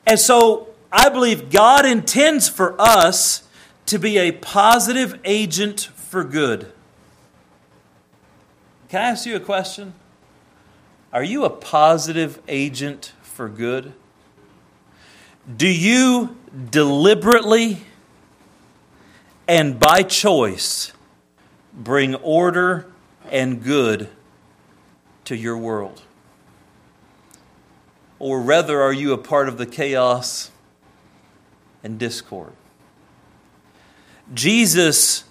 And 0.06 0.20
so 0.20 0.68
I 0.92 1.08
believe 1.08 1.50
God 1.50 1.86
intends 1.86 2.50
for 2.50 2.78
us 2.78 3.48
to 3.86 3.98
be 3.98 4.18
a 4.18 4.30
positive 4.30 5.18
agent 5.24 5.80
for 5.80 6.22
good. 6.22 6.70
Can 8.90 9.00
I 9.00 9.08
ask 9.08 9.24
you 9.24 9.36
a 9.36 9.40
question? 9.40 9.94
Are 11.14 11.24
you 11.24 11.46
a 11.46 11.50
positive 11.50 12.42
agent 12.46 13.14
for 13.22 13.48
good? 13.48 13.94
Do 15.56 15.66
you 15.66 16.36
deliberately 16.70 17.84
and 19.46 19.78
by 19.78 20.02
choice 20.02 20.92
bring 21.72 22.14
order 22.16 22.90
and 23.30 23.62
good 23.62 24.08
to 25.24 25.36
your 25.36 25.58
world? 25.58 26.02
Or 28.18 28.40
rather, 28.40 28.80
are 28.80 28.92
you 28.92 29.12
a 29.12 29.18
part 29.18 29.48
of 29.48 29.58
the 29.58 29.66
chaos 29.66 30.50
and 31.82 31.98
discord? 31.98 32.52
Jesus 34.32 35.24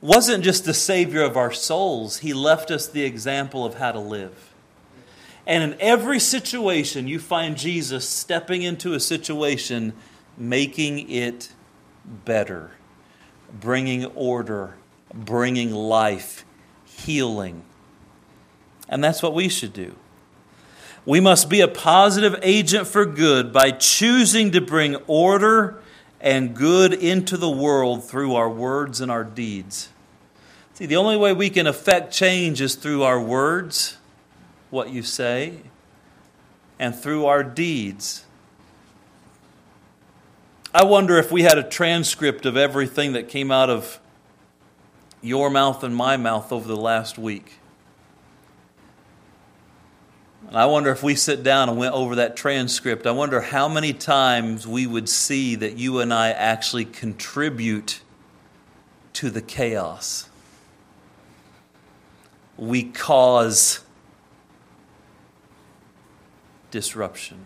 wasn't 0.00 0.44
just 0.44 0.64
the 0.64 0.74
Savior 0.74 1.22
of 1.22 1.36
our 1.36 1.52
souls, 1.52 2.18
He 2.18 2.32
left 2.32 2.70
us 2.70 2.86
the 2.86 3.02
example 3.02 3.64
of 3.64 3.74
how 3.74 3.92
to 3.92 3.98
live. 3.98 4.54
And 5.46 5.72
in 5.72 5.80
every 5.80 6.20
situation, 6.20 7.08
you 7.08 7.18
find 7.18 7.56
Jesus 7.56 8.08
stepping 8.08 8.62
into 8.62 8.94
a 8.94 9.00
situation, 9.00 9.94
making 10.36 11.10
it 11.10 11.52
better, 12.24 12.72
bringing 13.52 14.04
order, 14.06 14.74
bringing 15.12 15.72
life, 15.72 16.44
healing. 16.84 17.62
And 18.88 19.02
that's 19.02 19.22
what 19.22 19.34
we 19.34 19.48
should 19.48 19.72
do. 19.72 19.96
We 21.04 21.20
must 21.20 21.48
be 21.48 21.60
a 21.60 21.68
positive 21.68 22.38
agent 22.42 22.86
for 22.86 23.06
good 23.06 23.52
by 23.52 23.70
choosing 23.70 24.50
to 24.52 24.60
bring 24.60 24.96
order 25.06 25.80
and 26.20 26.54
good 26.54 26.92
into 26.92 27.36
the 27.36 27.48
world 27.48 28.04
through 28.04 28.34
our 28.34 28.50
words 28.50 29.00
and 29.00 29.10
our 29.10 29.24
deeds. 29.24 29.88
See, 30.74 30.86
the 30.86 30.96
only 30.96 31.16
way 31.16 31.32
we 31.32 31.50
can 31.50 31.66
affect 31.66 32.12
change 32.12 32.60
is 32.60 32.74
through 32.74 33.02
our 33.02 33.20
words 33.20 33.98
what 34.70 34.90
you 34.90 35.02
say, 35.02 35.60
and 36.78 36.94
through 36.94 37.26
our 37.26 37.42
deeds. 37.42 38.24
I 40.74 40.84
wonder 40.84 41.16
if 41.16 41.32
we 41.32 41.42
had 41.42 41.56
a 41.56 41.62
transcript 41.62 42.44
of 42.44 42.56
everything 42.56 43.14
that 43.14 43.28
came 43.28 43.50
out 43.50 43.70
of 43.70 43.98
your 45.22 45.48
mouth 45.48 45.82
and 45.82 45.96
my 45.96 46.18
mouth 46.18 46.52
over 46.52 46.68
the 46.68 46.76
last 46.76 47.16
week. 47.16 47.54
And 50.46 50.58
I 50.58 50.66
wonder 50.66 50.90
if 50.90 51.02
we 51.02 51.14
sit 51.14 51.42
down 51.42 51.70
and 51.70 51.78
went 51.78 51.94
over 51.94 52.16
that 52.16 52.36
transcript, 52.36 53.06
I 53.06 53.12
wonder 53.12 53.40
how 53.40 53.66
many 53.66 53.94
times 53.94 54.66
we 54.66 54.86
would 54.86 55.08
see 55.08 55.54
that 55.54 55.78
you 55.78 56.00
and 56.00 56.12
I 56.12 56.30
actually 56.30 56.84
contribute 56.84 58.00
to 59.14 59.30
the 59.30 59.42
chaos. 59.42 60.28
We 62.58 62.84
cause 62.84 63.80
disruption. 66.70 67.38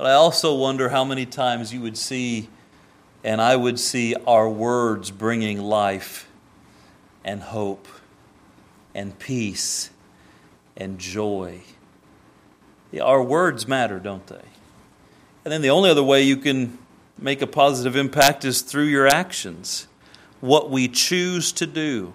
But 0.00 0.06
I 0.06 0.14
also 0.14 0.54
wonder 0.54 0.88
how 0.88 1.04
many 1.04 1.26
times 1.26 1.74
you 1.74 1.82
would 1.82 1.98
see, 1.98 2.48
and 3.22 3.38
I 3.38 3.54
would 3.54 3.78
see, 3.78 4.14
our 4.26 4.48
words 4.48 5.10
bringing 5.10 5.60
life 5.60 6.26
and 7.22 7.42
hope 7.42 7.86
and 8.94 9.18
peace 9.18 9.90
and 10.74 10.98
joy. 10.98 11.60
Our 12.98 13.22
words 13.22 13.68
matter, 13.68 13.98
don't 13.98 14.26
they? 14.26 14.40
And 15.44 15.52
then 15.52 15.60
the 15.60 15.68
only 15.68 15.90
other 15.90 16.02
way 16.02 16.22
you 16.22 16.38
can 16.38 16.78
make 17.18 17.42
a 17.42 17.46
positive 17.46 17.94
impact 17.94 18.42
is 18.46 18.62
through 18.62 18.86
your 18.86 19.06
actions, 19.06 19.86
what 20.40 20.70
we 20.70 20.88
choose 20.88 21.52
to 21.52 21.66
do. 21.66 22.14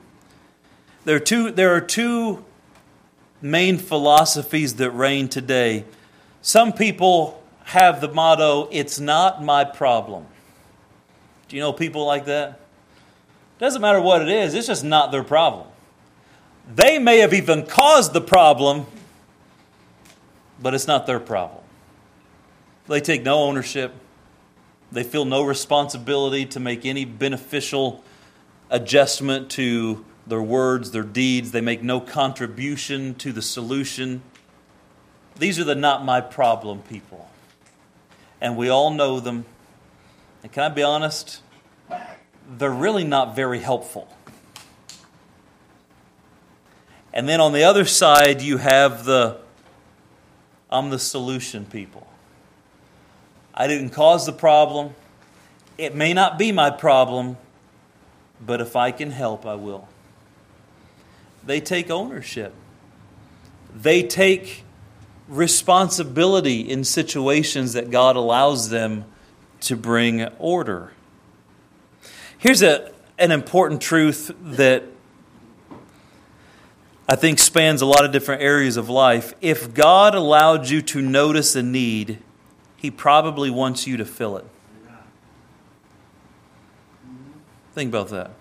There 1.04 1.18
are 1.18 1.20
two, 1.20 1.52
there 1.52 1.76
are 1.76 1.82
two 1.82 2.46
main 3.44 3.78
philosophies 3.78 4.74
that 4.78 4.90
reign 4.90 5.28
today. 5.28 5.86
Some 6.42 6.74
people 6.74 7.44
have 7.66 8.00
the 8.00 8.08
motto, 8.08 8.70
it's 8.72 9.00
not 9.00 9.44
my 9.44 9.64
problem. 9.64 10.26
Do 11.48 11.56
you 11.56 11.62
know 11.62 11.74
people 11.74 12.06
like 12.06 12.26
that? 12.26 12.60
Doesn't 13.60 13.82
matter 13.82 14.02
what 14.02 14.22
it 14.22 14.30
is, 14.30 14.54
it's 14.54 14.68
just 14.68 14.84
not 14.84 15.12
their 15.12 15.24
problem. 15.24 15.68
They 16.74 17.00
may 17.00 17.20
have 17.20 17.34
even 17.34 17.66
caused 17.66 18.14
the 18.14 18.22
problem, 18.22 18.86
but 20.62 20.74
it's 20.74 20.88
not 20.88 21.06
their 21.06 21.20
problem. 21.20 21.64
They 22.88 23.02
take 23.02 23.24
no 23.24 23.40
ownership. 23.40 23.94
They 24.92 25.04
feel 25.04 25.26
no 25.26 25.44
responsibility 25.44 26.46
to 26.48 26.60
make 26.60 26.86
any 26.86 27.06
beneficial 27.06 28.04
adjustment 28.70 29.50
to 29.52 30.06
their 30.28 30.42
words, 30.42 30.92
their 30.92 31.04
deeds. 31.04 31.52
They 31.52 31.62
make 31.62 31.84
no 31.84 32.00
contribution 32.00 33.16
to 33.16 33.32
the 33.32 33.42
solution. 33.42 34.22
These 35.38 35.60
are 35.60 35.64
the 35.64 35.76
not 35.76 36.06
my 36.06 36.22
problem 36.22 36.82
people. 36.84 37.15
And 38.42 38.58
we 38.58 38.70
all 38.70 38.92
know 38.92 39.20
them. 39.20 39.46
And 40.44 40.52
can 40.52 40.64
I 40.64 40.70
be 40.70 40.84
honest? 40.84 41.42
They're 42.48 42.70
really 42.70 43.04
not 43.04 43.36
very 43.36 43.60
helpful. 43.60 44.08
And 47.14 47.30
then 47.30 47.40
on 47.40 47.54
the 47.54 47.64
other 47.64 47.86
side, 47.86 48.42
you 48.42 48.58
have 48.58 49.06
the 49.06 49.38
I'm 50.70 50.90
the 50.90 51.00
solution 51.00 51.66
people. 51.66 52.06
I 53.54 53.68
didn't 53.68 53.92
cause 53.92 54.26
the 54.26 54.34
problem. 54.34 54.94
It 55.78 55.96
may 55.96 56.14
not 56.14 56.38
be 56.38 56.52
my 56.52 56.70
problem, 56.70 57.38
but 58.46 58.60
if 58.60 58.76
I 58.76 58.92
can 58.92 59.12
help, 59.12 59.46
I 59.46 59.56
will. 59.56 59.88
They 61.46 61.62
take 61.62 61.90
ownership, 61.90 62.54
they 63.74 64.04
take 64.04 64.65
responsibility 65.28 66.62
in 66.62 66.84
situations 66.84 67.74
that 67.74 67.90
God 67.90 68.16
allows 68.16 68.70
them 68.70 69.06
to 69.62 69.76
bring 69.76 70.24
order. 70.40 70.92
Here's 72.38 72.62
a, 72.62 72.92
an 73.18 73.32
important 73.32 73.82
truth 73.82 74.32
that 74.42 74.84
I 77.08 77.16
think 77.16 77.40
spans 77.40 77.82
a 77.82 77.86
lot 77.86 78.04
of 78.04 78.12
different 78.12 78.42
areas 78.42 78.78
of 78.78 78.90
life. 78.90 79.34
If 79.42 79.74
God 79.74 80.16
allowed 80.16 80.70
you 80.70 80.82
to 80.84 81.02
notice 81.02 81.56
a 81.56 81.64
need, 81.64 82.20
He 82.76 82.90
probably 82.90 83.50
wants 83.50 83.86
you 83.88 83.98
to 83.98 84.06
fill 84.06 84.38
it. 84.38 84.46
Think 87.74 87.90
about 87.90 88.10
that. 88.10 88.32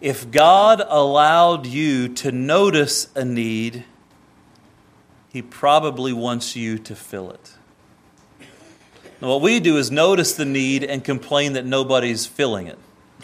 If 0.00 0.30
God 0.30 0.82
allowed 0.86 1.66
you 1.66 2.08
to 2.08 2.32
notice 2.32 3.08
a 3.14 3.24
need, 3.24 3.84
He 5.32 5.40
probably 5.40 6.12
wants 6.12 6.56
you 6.56 6.78
to 6.78 6.94
fill 6.94 7.30
it. 7.30 7.54
Now, 9.20 9.28
what 9.28 9.40
we 9.40 9.60
do 9.60 9.78
is 9.78 9.90
notice 9.90 10.34
the 10.34 10.44
need 10.44 10.84
and 10.84 11.02
complain 11.02 11.54
that 11.54 11.64
nobody's 11.64 12.26
filling 12.26 12.66
it. 12.66 12.78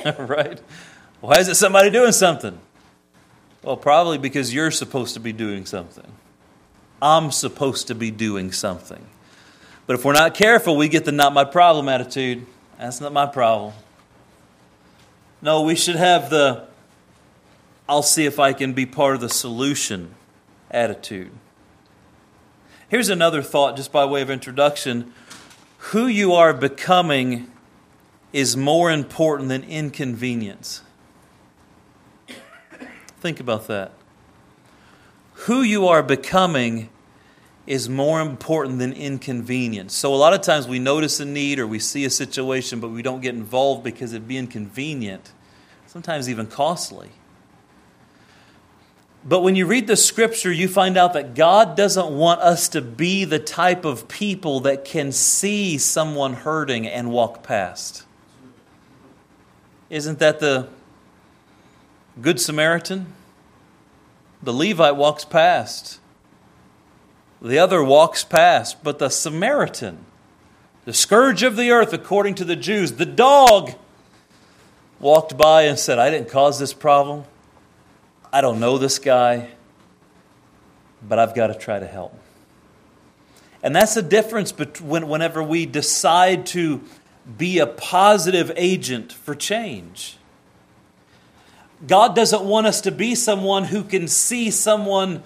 right? 0.19 0.61
Why 1.21 1.39
is 1.39 1.49
it 1.49 1.57
somebody 1.57 1.91
doing 1.91 2.13
something? 2.13 2.59
Well, 3.63 3.77
probably 3.77 4.17
because 4.17 4.55
you're 4.55 4.71
supposed 4.71 5.15
to 5.15 5.21
be 5.21 5.33
doing 5.33 5.67
something. 5.67 6.07
I'm 7.03 7.31
supposed 7.31 7.89
to 7.89 7.95
be 7.95 8.11
doing 8.11 8.53
something. 8.53 9.05
But 9.87 9.95
if 9.95 10.05
we're 10.05 10.13
not 10.13 10.35
careful, 10.35 10.77
we 10.77 10.89
get 10.89 11.05
the 11.05 11.13
not 11.13 11.35
my 11.35 11.45
problem 11.45 11.89
attitude. 11.89 12.47
That's 12.79 13.01
not 13.01 13.13
my 13.13 13.27
problem. 13.27 13.75
No, 15.43 15.63
we 15.63 15.75
should 15.75 15.97
have 15.97 16.31
the 16.31 16.69
I'll 17.89 18.03
see 18.03 18.27
if 18.27 18.39
I 18.39 18.53
can 18.53 18.75
be 18.75 18.85
part 18.87 19.15
of 19.15 19.21
the 19.21 19.31
solution 19.31 20.15
attitude. 20.71 21.31
Here's 22.89 23.11
another 23.11 23.43
thought, 23.43 23.77
just 23.77 23.93
by 23.93 24.07
way 24.07 24.23
of 24.23 24.31
introduction. 24.31 25.13
Who 25.79 26.07
you 26.07 26.33
are 26.33 26.55
becoming 26.55 27.51
is 28.33 28.57
more 28.57 28.91
important 28.91 29.51
than 29.51 29.63
inconvenience. 29.65 30.83
Think 33.21 33.41
about 33.41 33.67
that. 33.69 33.93
Who 35.33 35.63
you 35.63 35.87
are 35.87 36.03
becoming 36.03 36.89
is 37.67 37.91
more 37.91 38.23
important 38.23 38.79
than 38.79 38.95
inconvenience. 38.95 39.95
So, 39.95 40.15
a 40.15 40.17
lot 40.17 40.33
of 40.33 40.41
times 40.41 40.67
we 40.67 40.79
notice 40.79 41.21
a 41.21 41.27
need 41.27 41.59
or 41.59 41.67
we 41.67 41.79
see 41.79 42.07
a 42.07 42.11
situation, 42.11 42.81
but 42.81 42.89
we 42.89 43.03
don't 43.03 43.21
get 43.21 43.35
involved 43.35 43.85
because 43.85 44.15
it'd 44.15 44.27
be 44.27 44.39
inconvenient, 44.39 45.33
sometimes 45.87 46.31
even 46.31 46.47
costly. 46.47 47.11
But 49.25 49.41
when 49.41 49.57
you 49.57 49.67
read 49.67 49.87
the 49.87 49.97
scripture, 49.97 50.53
you 50.53 50.69
find 50.69 50.97
out 50.97 51.13
that 51.13 51.35
God 51.35 51.77
doesn't 51.77 52.11
want 52.11 52.41
us 52.41 52.69
to 52.71 52.81
be 52.81 53.25
the 53.25 53.39
type 53.39 53.85
of 53.85 54.09
people 54.09 54.61
that 54.61 54.85
can 54.85 55.13
see 55.13 55.77
someone 55.77 56.35
hurting 56.35 56.87
and 56.87 57.11
walk 57.11 57.43
past. 57.43 58.05
Isn't 59.91 60.19
that 60.19 60.39
the 60.41 60.69
Good 62.21 62.41
Samaritan. 62.41 63.13
The 64.43 64.53
Levite 64.53 64.97
walks 64.97 65.25
past. 65.25 66.01
The 67.41 67.59
other 67.59 67.83
walks 67.83 68.25
past. 68.25 68.83
But 68.83 68.99
the 68.99 69.09
Samaritan, 69.09 70.05
the 70.85 70.93
scourge 70.93 71.43
of 71.43 71.57
the 71.57 71.71
earth 71.71 71.93
according 71.93 72.35
to 72.37 72.45
the 72.45 72.57
Jews, 72.57 72.93
the 72.93 73.07
dog, 73.07 73.73
walked 74.99 75.37
by 75.37 75.63
and 75.63 75.79
said, 75.79 75.99
I 75.99 76.11
didn't 76.11 76.29
cause 76.29 76.59
this 76.59 76.73
problem. 76.73 77.25
I 78.33 78.41
don't 78.43 78.61
know 78.61 78.77
this 78.77 78.99
guy, 78.99 79.49
but 81.03 81.19
I've 81.19 81.35
got 81.35 81.47
to 81.47 81.55
try 81.55 81.79
to 81.79 81.87
help. 81.87 82.15
And 83.63 83.75
that's 83.75 83.95
the 83.95 84.03
difference 84.03 84.53
between 84.53 85.09
whenever 85.09 85.43
we 85.43 85.67
decide 85.67 86.47
to 86.47 86.83
be 87.37 87.59
a 87.59 87.67
positive 87.67 88.53
agent 88.57 89.13
for 89.13 89.35
change. 89.35 90.17
God 91.87 92.15
doesn't 92.15 92.45
want 92.45 92.67
us 92.67 92.81
to 92.83 92.91
be 92.91 93.15
someone 93.15 93.65
who 93.65 93.83
can 93.83 94.09
see 94.09 94.51
someone 94.51 95.23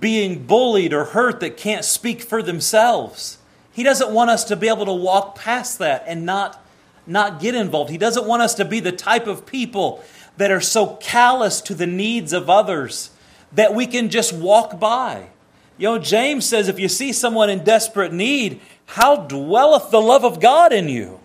being 0.00 0.46
bullied 0.46 0.92
or 0.92 1.04
hurt 1.04 1.40
that 1.40 1.56
can't 1.56 1.84
speak 1.84 2.22
for 2.22 2.42
themselves. 2.42 3.38
He 3.72 3.82
doesn't 3.82 4.10
want 4.10 4.30
us 4.30 4.44
to 4.44 4.56
be 4.56 4.68
able 4.68 4.86
to 4.86 4.92
walk 4.92 5.34
past 5.34 5.78
that 5.78 6.04
and 6.06 6.24
not, 6.24 6.62
not 7.06 7.40
get 7.40 7.54
involved. 7.54 7.90
He 7.90 7.98
doesn't 7.98 8.26
want 8.26 8.42
us 8.42 8.54
to 8.54 8.64
be 8.64 8.80
the 8.80 8.92
type 8.92 9.26
of 9.26 9.46
people 9.46 10.02
that 10.38 10.50
are 10.50 10.60
so 10.60 10.96
callous 10.96 11.60
to 11.60 11.74
the 11.74 11.86
needs 11.86 12.32
of 12.32 12.48
others 12.48 13.10
that 13.52 13.74
we 13.74 13.86
can 13.86 14.08
just 14.08 14.32
walk 14.32 14.80
by. 14.80 15.28
You 15.76 15.88
know, 15.88 15.98
James 15.98 16.46
says 16.46 16.68
if 16.68 16.78
you 16.78 16.88
see 16.88 17.12
someone 17.12 17.50
in 17.50 17.64
desperate 17.64 18.12
need, 18.12 18.60
how 18.86 19.16
dwelleth 19.16 19.90
the 19.90 20.00
love 20.00 20.24
of 20.24 20.40
God 20.40 20.72
in 20.72 20.88
you? 20.88 21.20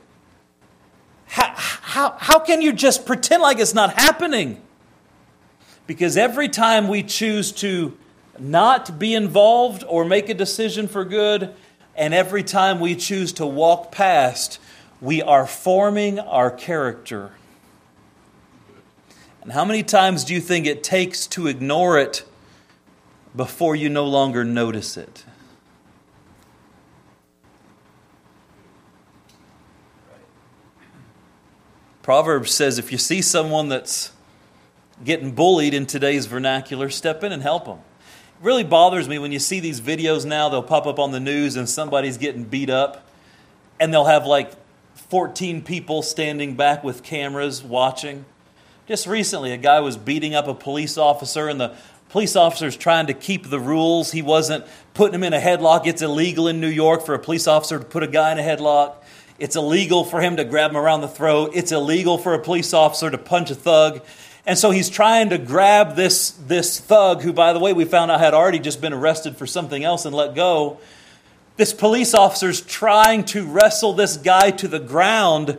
How, 1.27 1.53
how, 1.55 2.15
how 2.19 2.39
can 2.39 2.61
you 2.61 2.73
just 2.73 3.05
pretend 3.05 3.41
like 3.41 3.59
it's 3.59 3.73
not 3.73 3.93
happening? 3.93 4.61
Because 5.87 6.17
every 6.17 6.49
time 6.49 6.87
we 6.87 7.03
choose 7.03 7.51
to 7.53 7.97
not 8.39 8.97
be 8.99 9.13
involved 9.13 9.83
or 9.87 10.05
make 10.05 10.29
a 10.29 10.33
decision 10.33 10.87
for 10.87 11.05
good, 11.05 11.53
and 11.95 12.13
every 12.13 12.43
time 12.43 12.79
we 12.79 12.95
choose 12.95 13.33
to 13.33 13.45
walk 13.45 13.91
past, 13.91 14.59
we 15.01 15.21
are 15.21 15.45
forming 15.45 16.19
our 16.19 16.49
character. 16.49 17.31
And 19.43 19.51
how 19.51 19.63
many 19.63 19.83
times 19.83 20.23
do 20.23 20.33
you 20.33 20.41
think 20.41 20.65
it 20.65 20.83
takes 20.83 21.27
to 21.27 21.47
ignore 21.47 21.99
it 21.99 22.25
before 23.35 23.75
you 23.75 23.89
no 23.89 24.05
longer 24.05 24.43
notice 24.43 24.97
it. 24.97 25.25
Proverbs 32.01 32.51
says 32.51 32.77
if 32.77 32.91
you 32.91 32.97
see 32.97 33.21
someone 33.21 33.69
that's 33.69 34.11
getting 35.03 35.31
bullied 35.31 35.73
in 35.73 35.85
today's 35.85 36.25
vernacular, 36.25 36.89
step 36.89 37.23
in 37.23 37.31
and 37.31 37.41
help 37.41 37.65
them. 37.65 37.77
It 37.77 38.45
really 38.45 38.63
bothers 38.63 39.07
me 39.07 39.19
when 39.19 39.31
you 39.31 39.39
see 39.39 39.59
these 39.59 39.79
videos 39.79 40.25
now, 40.25 40.49
they'll 40.49 40.61
pop 40.61 40.85
up 40.85 40.99
on 40.99 41.11
the 41.11 41.19
news 41.19 41.55
and 41.55 41.67
somebody's 41.67 42.17
getting 42.17 42.43
beat 42.43 42.69
up, 42.69 43.07
and 43.79 43.93
they'll 43.93 44.05
have 44.05 44.25
like 44.25 44.51
14 44.95 45.63
people 45.63 46.01
standing 46.01 46.55
back 46.55 46.83
with 46.83 47.03
cameras 47.03 47.63
watching. 47.63 48.25
Just 48.85 49.07
recently, 49.07 49.53
a 49.53 49.57
guy 49.57 49.79
was 49.79 49.95
beating 49.95 50.35
up 50.35 50.45
a 50.49 50.53
police 50.53 50.97
officer, 50.97 51.47
and 51.47 51.57
the 51.57 51.73
police 52.09 52.35
officer's 52.35 52.75
trying 52.75 53.07
to 53.07 53.13
keep 53.13 53.49
the 53.49 53.59
rules. 53.59 54.11
He 54.11 54.21
wasn't 54.21 54.65
putting 54.93 55.15
him 55.15 55.23
in 55.23 55.31
a 55.31 55.39
headlock. 55.39 55.87
It's 55.87 56.01
illegal 56.01 56.49
in 56.49 56.59
New 56.59 56.67
York 56.67 57.05
for 57.05 57.15
a 57.15 57.19
police 57.19 57.47
officer 57.47 57.79
to 57.79 57.85
put 57.85 58.03
a 58.03 58.07
guy 58.07 58.33
in 58.33 58.39
a 58.39 58.41
headlock. 58.41 58.95
It's 59.39 59.55
illegal 59.55 60.03
for 60.03 60.19
him 60.19 60.35
to 60.35 60.43
grab 60.43 60.71
him 60.71 60.77
around 60.77 60.99
the 60.99 61.07
throat. 61.07 61.51
It's 61.53 61.71
illegal 61.71 62.17
for 62.17 62.33
a 62.33 62.39
police 62.39 62.73
officer 62.73 63.09
to 63.09 63.17
punch 63.17 63.49
a 63.51 63.55
thug. 63.55 64.01
And 64.45 64.57
so 64.57 64.71
he's 64.71 64.89
trying 64.89 65.29
to 65.29 65.37
grab 65.37 65.95
this, 65.95 66.31
this 66.31 66.77
thug, 66.77 67.21
who, 67.21 67.31
by 67.31 67.53
the 67.53 67.59
way, 67.59 67.71
we 67.71 67.85
found 67.85 68.11
out 68.11 68.19
had 68.19 68.33
already 68.33 68.59
just 68.59 68.81
been 68.81 68.91
arrested 68.91 69.37
for 69.37 69.47
something 69.47 69.85
else 69.85 70.03
and 70.03 70.13
let 70.13 70.35
go. 70.35 70.77
This 71.55 71.71
police 71.71 72.13
officer's 72.13 72.59
trying 72.59 73.23
to 73.25 73.47
wrestle 73.47 73.93
this 73.93 74.17
guy 74.17 74.51
to 74.51 74.67
the 74.67 74.79
ground 74.79 75.57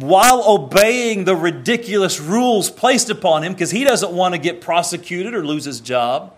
while 0.00 0.42
obeying 0.46 1.24
the 1.24 1.34
ridiculous 1.34 2.20
rules 2.20 2.70
placed 2.70 3.08
upon 3.08 3.42
him 3.42 3.52
because 3.52 3.70
he 3.70 3.82
doesn't 3.82 4.12
want 4.12 4.34
to 4.34 4.38
get 4.38 4.60
prosecuted 4.60 5.34
or 5.34 5.44
lose 5.44 5.64
his 5.64 5.80
job. 5.80 6.34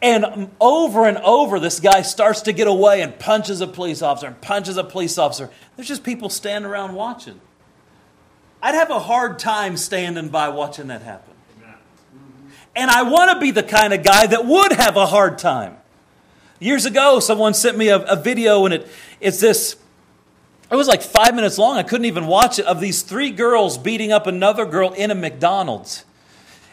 And 0.00 0.50
over 0.60 1.06
and 1.06 1.18
over, 1.18 1.60
this 1.60 1.78
guy 1.78 2.02
starts 2.02 2.42
to 2.42 2.52
get 2.52 2.66
away 2.66 3.02
and 3.02 3.18
punches 3.18 3.60
a 3.60 3.66
police 3.66 4.00
officer 4.00 4.28
and 4.28 4.40
punches 4.40 4.78
a 4.78 4.84
police 4.84 5.18
officer. 5.18 5.50
There's 5.76 5.88
just 5.88 6.04
people 6.04 6.30
standing 6.30 6.70
around 6.70 6.94
watching. 6.94 7.38
I'd 8.62 8.74
have 8.74 8.90
a 8.90 9.00
hard 9.00 9.38
time 9.38 9.76
standing 9.76 10.28
by 10.28 10.48
watching 10.48 10.86
that 10.86 11.02
happen. 11.02 11.34
And 12.74 12.90
I 12.90 13.02
want 13.02 13.32
to 13.32 13.40
be 13.40 13.50
the 13.50 13.62
kind 13.62 13.92
of 13.92 14.02
guy 14.02 14.26
that 14.26 14.46
would 14.46 14.72
have 14.72 14.96
a 14.96 15.06
hard 15.06 15.36
time. 15.38 15.76
Years 16.60 16.86
ago, 16.86 17.20
someone 17.20 17.52
sent 17.52 17.76
me 17.76 17.88
a, 17.88 17.98
a 17.98 18.16
video, 18.16 18.64
and 18.64 18.74
it, 18.74 18.88
it's 19.20 19.40
this 19.40 19.76
it 20.70 20.76
was 20.76 20.88
like 20.88 21.02
five 21.02 21.34
minutes 21.34 21.58
long. 21.58 21.78
I 21.78 21.82
couldn't 21.82 22.06
even 22.06 22.26
watch 22.26 22.58
it 22.58 22.66
of 22.66 22.80
these 22.80 23.02
three 23.02 23.30
girls 23.30 23.78
beating 23.78 24.12
up 24.12 24.26
another 24.26 24.66
girl 24.66 24.92
in 24.92 25.10
a 25.10 25.14
McDonald's. 25.14 26.04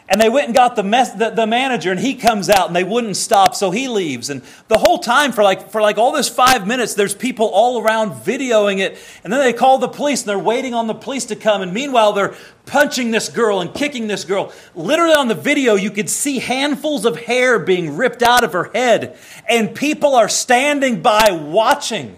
And 0.08 0.20
they 0.20 0.28
went 0.28 0.46
and 0.46 0.54
got 0.54 0.76
the, 0.76 0.84
mess, 0.84 1.12
the, 1.14 1.30
the, 1.30 1.48
manager, 1.48 1.90
and 1.90 1.98
he 1.98 2.14
comes 2.14 2.48
out, 2.48 2.68
and 2.68 2.76
they 2.76 2.84
wouldn't 2.84 3.16
stop, 3.16 3.56
so 3.56 3.72
he 3.72 3.88
leaves. 3.88 4.30
And 4.30 4.40
the 4.68 4.78
whole 4.78 4.98
time, 4.98 5.32
for 5.32 5.42
like, 5.42 5.70
for 5.70 5.82
like 5.82 5.98
all 5.98 6.12
this 6.12 6.28
five 6.28 6.64
minutes, 6.64 6.94
there's 6.94 7.14
people 7.14 7.46
all 7.46 7.82
around 7.82 8.12
videoing 8.12 8.78
it. 8.78 8.98
And 9.24 9.32
then 9.32 9.40
they 9.40 9.52
call 9.52 9.78
the 9.78 9.88
police, 9.88 10.22
and 10.22 10.28
they're 10.28 10.38
waiting 10.38 10.74
on 10.74 10.86
the 10.86 10.94
police 10.94 11.24
to 11.26 11.36
come. 11.36 11.60
And 11.60 11.72
meanwhile, 11.72 12.12
they're 12.12 12.36
punching 12.66 13.10
this 13.10 13.28
girl 13.28 13.60
and 13.60 13.74
kicking 13.74 14.06
this 14.06 14.24
girl. 14.24 14.52
Literally 14.76 15.14
on 15.14 15.26
the 15.26 15.34
video, 15.34 15.74
you 15.74 15.90
could 15.90 16.08
see 16.08 16.38
handfuls 16.38 17.04
of 17.04 17.18
hair 17.22 17.58
being 17.58 17.96
ripped 17.96 18.22
out 18.22 18.44
of 18.44 18.52
her 18.52 18.70
head. 18.72 19.18
And 19.48 19.74
people 19.74 20.14
are 20.14 20.28
standing 20.28 21.02
by 21.02 21.32
watching. 21.32 22.16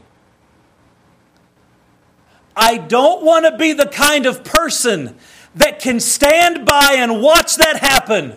I 2.60 2.76
don't 2.76 3.24
want 3.24 3.46
to 3.46 3.56
be 3.56 3.72
the 3.72 3.86
kind 3.86 4.26
of 4.26 4.42
person 4.42 5.16
that 5.54 5.78
can 5.78 6.00
stand 6.00 6.66
by 6.66 6.96
and 6.98 7.22
watch 7.22 7.54
that 7.56 7.76
happen. 7.76 8.36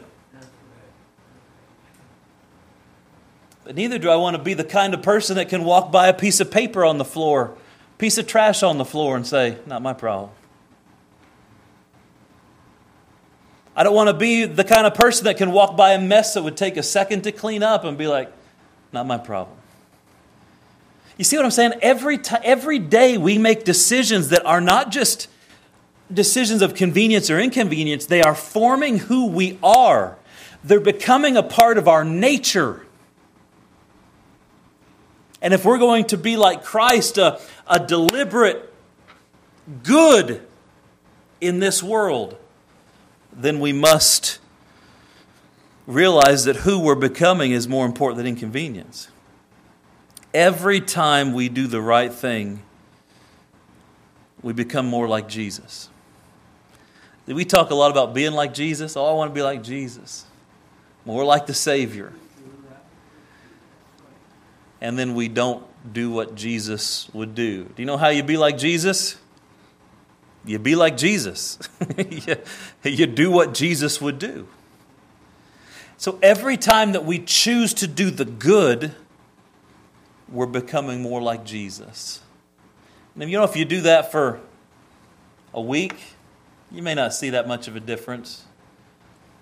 But 3.63 3.75
neither 3.75 3.97
do 3.97 4.11
I 4.11 4.17
want 4.17 4.37
to 4.37 4.41
be 4.41 4.53
the 4.53 4.63
kind 4.63 4.93
of 4.93 5.01
person 5.01 5.37
that 5.37 5.49
can 5.49 5.63
walk 5.63 5.91
by 5.91 6.07
a 6.07 6.13
piece 6.13 6.39
of 6.39 6.51
paper 6.51 6.85
on 6.85 6.99
the 6.99 7.05
floor, 7.05 7.57
piece 7.97 8.19
of 8.19 8.27
trash 8.27 8.61
on 8.61 8.77
the 8.77 8.85
floor, 8.85 9.15
and 9.15 9.25
say, 9.25 9.57
Not 9.65 9.81
my 9.81 9.93
problem. 9.93 10.29
I 13.75 13.81
don't 13.81 13.95
want 13.95 14.09
to 14.09 14.13
be 14.13 14.45
the 14.45 14.63
kind 14.63 14.85
of 14.85 14.93
person 14.93 15.25
that 15.25 15.37
can 15.37 15.51
walk 15.51 15.75
by 15.75 15.93
a 15.93 15.99
mess 15.99 16.35
that 16.35 16.43
would 16.43 16.57
take 16.57 16.77
a 16.77 16.83
second 16.83 17.23
to 17.23 17.31
clean 17.31 17.63
up 17.63 17.85
and 17.85 17.97
be 17.97 18.07
like, 18.07 18.31
Not 18.93 19.07
my 19.07 19.17
problem. 19.17 19.57
You 21.21 21.25
see 21.25 21.35
what 21.35 21.45
I'm 21.45 21.51
saying? 21.51 21.73
Every, 21.83 22.17
t- 22.17 22.35
every 22.43 22.79
day 22.79 23.15
we 23.15 23.37
make 23.37 23.63
decisions 23.63 24.29
that 24.29 24.43
are 24.43 24.59
not 24.59 24.89
just 24.89 25.27
decisions 26.11 26.63
of 26.63 26.73
convenience 26.73 27.29
or 27.29 27.39
inconvenience, 27.39 28.07
they 28.07 28.23
are 28.23 28.33
forming 28.33 28.97
who 28.97 29.27
we 29.27 29.59
are. 29.61 30.17
They're 30.63 30.79
becoming 30.79 31.37
a 31.37 31.43
part 31.43 31.77
of 31.77 31.87
our 31.87 32.03
nature. 32.03 32.87
And 35.43 35.53
if 35.53 35.63
we're 35.63 35.77
going 35.77 36.05
to 36.05 36.17
be 36.17 36.37
like 36.37 36.63
Christ, 36.63 37.19
a, 37.19 37.39
a 37.67 37.79
deliberate 37.79 38.73
good 39.83 40.41
in 41.39 41.59
this 41.59 41.83
world, 41.83 42.35
then 43.31 43.59
we 43.59 43.73
must 43.73 44.39
realize 45.85 46.45
that 46.45 46.55
who 46.55 46.79
we're 46.79 46.95
becoming 46.95 47.51
is 47.51 47.67
more 47.67 47.85
important 47.85 48.17
than 48.17 48.25
inconvenience. 48.25 49.09
Every 50.33 50.79
time 50.79 51.33
we 51.33 51.49
do 51.49 51.67
the 51.67 51.81
right 51.81 52.11
thing, 52.11 52.61
we 54.41 54.53
become 54.53 54.85
more 54.85 55.07
like 55.07 55.27
Jesus. 55.27 55.89
We 57.27 57.45
talk 57.45 57.69
a 57.69 57.75
lot 57.75 57.91
about 57.91 58.13
being 58.13 58.33
like 58.33 58.53
Jesus. 58.53 58.97
Oh, 58.97 59.05
I 59.05 59.13
want 59.13 59.31
to 59.31 59.35
be 59.35 59.43
like 59.43 59.61
Jesus, 59.63 60.25
more 61.05 61.23
like 61.23 61.45
the 61.45 61.53
Savior. 61.53 62.13
And 64.79 64.97
then 64.97 65.13
we 65.13 65.27
don't 65.27 65.63
do 65.93 66.09
what 66.09 66.35
Jesus 66.35 67.09
would 67.13 67.35
do. 67.35 67.65
Do 67.65 67.73
you 67.77 67.85
know 67.85 67.97
how 67.97 68.09
you 68.09 68.23
be 68.23 68.37
like 68.37 68.57
Jesus? 68.57 69.17
You 70.43 70.57
be 70.57 70.75
like 70.75 70.97
Jesus. 70.97 71.59
you 72.83 73.05
do 73.05 73.29
what 73.29 73.53
Jesus 73.53 74.01
would 74.01 74.17
do. 74.17 74.47
So 75.97 76.17
every 76.23 76.57
time 76.57 76.93
that 76.93 77.05
we 77.05 77.19
choose 77.19 77.75
to 77.75 77.87
do 77.87 78.09
the 78.09 78.25
good, 78.25 78.95
we're 80.31 80.45
becoming 80.45 81.01
more 81.01 81.21
like 81.21 81.43
Jesus. 81.43 82.21
And 83.19 83.29
you 83.29 83.37
know, 83.37 83.43
if 83.43 83.55
you 83.55 83.65
do 83.65 83.81
that 83.81 84.11
for 84.11 84.39
a 85.53 85.61
week, 85.61 85.95
you 86.71 86.81
may 86.81 86.95
not 86.95 87.13
see 87.13 87.31
that 87.31 87.47
much 87.47 87.67
of 87.67 87.75
a 87.75 87.79
difference. 87.79 88.45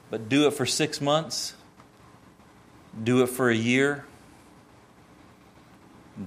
But 0.09 0.27
do 0.27 0.47
it 0.47 0.53
for 0.53 0.65
six 0.65 0.99
months, 0.99 1.53
do 3.01 3.21
it 3.21 3.27
for 3.27 3.49
a 3.49 3.55
year, 3.55 4.05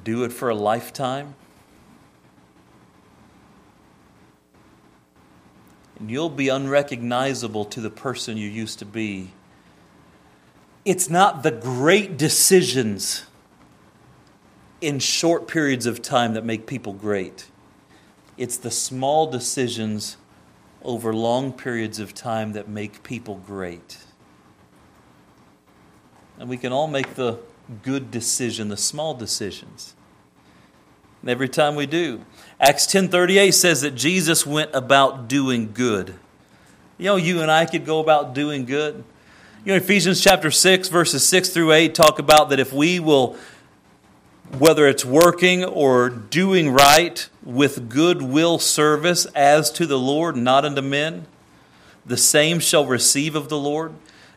do 0.05 0.23
it 0.23 0.33
for 0.33 0.49
a 0.49 0.55
lifetime. 0.55 1.35
And 5.99 6.11
you'll 6.11 6.31
be 6.31 6.49
unrecognizable 6.49 7.65
to 7.67 7.81
the 7.81 7.91
person 7.91 8.37
you 8.37 8.49
used 8.49 8.79
to 8.79 8.85
be. 8.85 9.33
It's 10.85 11.11
not 11.11 11.43
the 11.43 11.51
great 11.51 12.17
decisions 12.17 13.25
in 14.83 14.99
short 14.99 15.47
periods 15.47 15.87
of 15.87 16.03
time 16.03 16.35
that 16.35 16.45
make 16.45 16.67
people 16.67 16.93
great. 16.93 17.47
It's 18.37 18.57
the 18.57 18.71
small 18.71 19.31
decisions 19.31 20.17
over 20.83 21.15
long 21.15 21.53
periods 21.53 22.01
of 22.01 22.13
time 22.13 22.53
that 22.53 22.69
make 22.69 23.03
people 23.03 23.37
great. 23.47 23.99
And 26.39 26.49
we 26.49 26.57
can 26.57 26.73
all 26.73 26.89
make 26.89 27.15
the 27.15 27.39
good 27.83 28.11
decision, 28.11 28.69
the 28.69 28.77
small 28.77 29.15
decisions. 29.15 29.95
And 31.21 31.31
every 31.31 31.49
time 31.49 31.77
we 31.77 31.87
do. 31.87 32.25
Acts 32.59 32.87
10:38 32.87 33.55
says 33.55 33.81
that 33.83 33.95
Jesus 33.95 34.45
went 34.45 34.71
about 34.75 35.29
doing 35.29 35.73
good. 35.73 36.15
You 36.99 37.07
know, 37.07 37.17
you 37.17 37.41
and 37.41 37.51
I 37.51 37.65
could 37.65 37.87
go 37.87 38.01
about 38.01 38.35
doing 38.35 38.65
good. 38.65 39.05
You 39.65 39.73
know, 39.73 39.77
Ephesians 39.77 40.21
chapter 40.21 40.51
6, 40.51 40.89
verses 40.89 41.25
6 41.25 41.51
through 41.51 41.71
8 41.71 41.95
talk 41.95 42.19
about 42.19 42.51
that 42.51 42.59
if 42.59 42.73
we 42.73 42.99
will 42.99 43.37
whether 44.59 44.87
it's 44.87 45.05
working 45.05 45.65
or 45.65 46.11
doing 46.11 46.71
right 46.71 47.29
with 47.43 47.89
good 47.89 48.21
will 48.21 48.59
service 48.59 49.25
as 49.35 49.71
to 49.73 49.87
the 49.87 49.99
Lord, 49.99 50.37
not 50.37 50.65
unto 50.65 50.83
men, 50.83 51.27
the 52.05 52.19
same 52.19 52.61
shall 52.61 52.85
receive 52.85 53.35
of 53.35 53.49
the 53.49 53.59
Lord. 53.59 53.93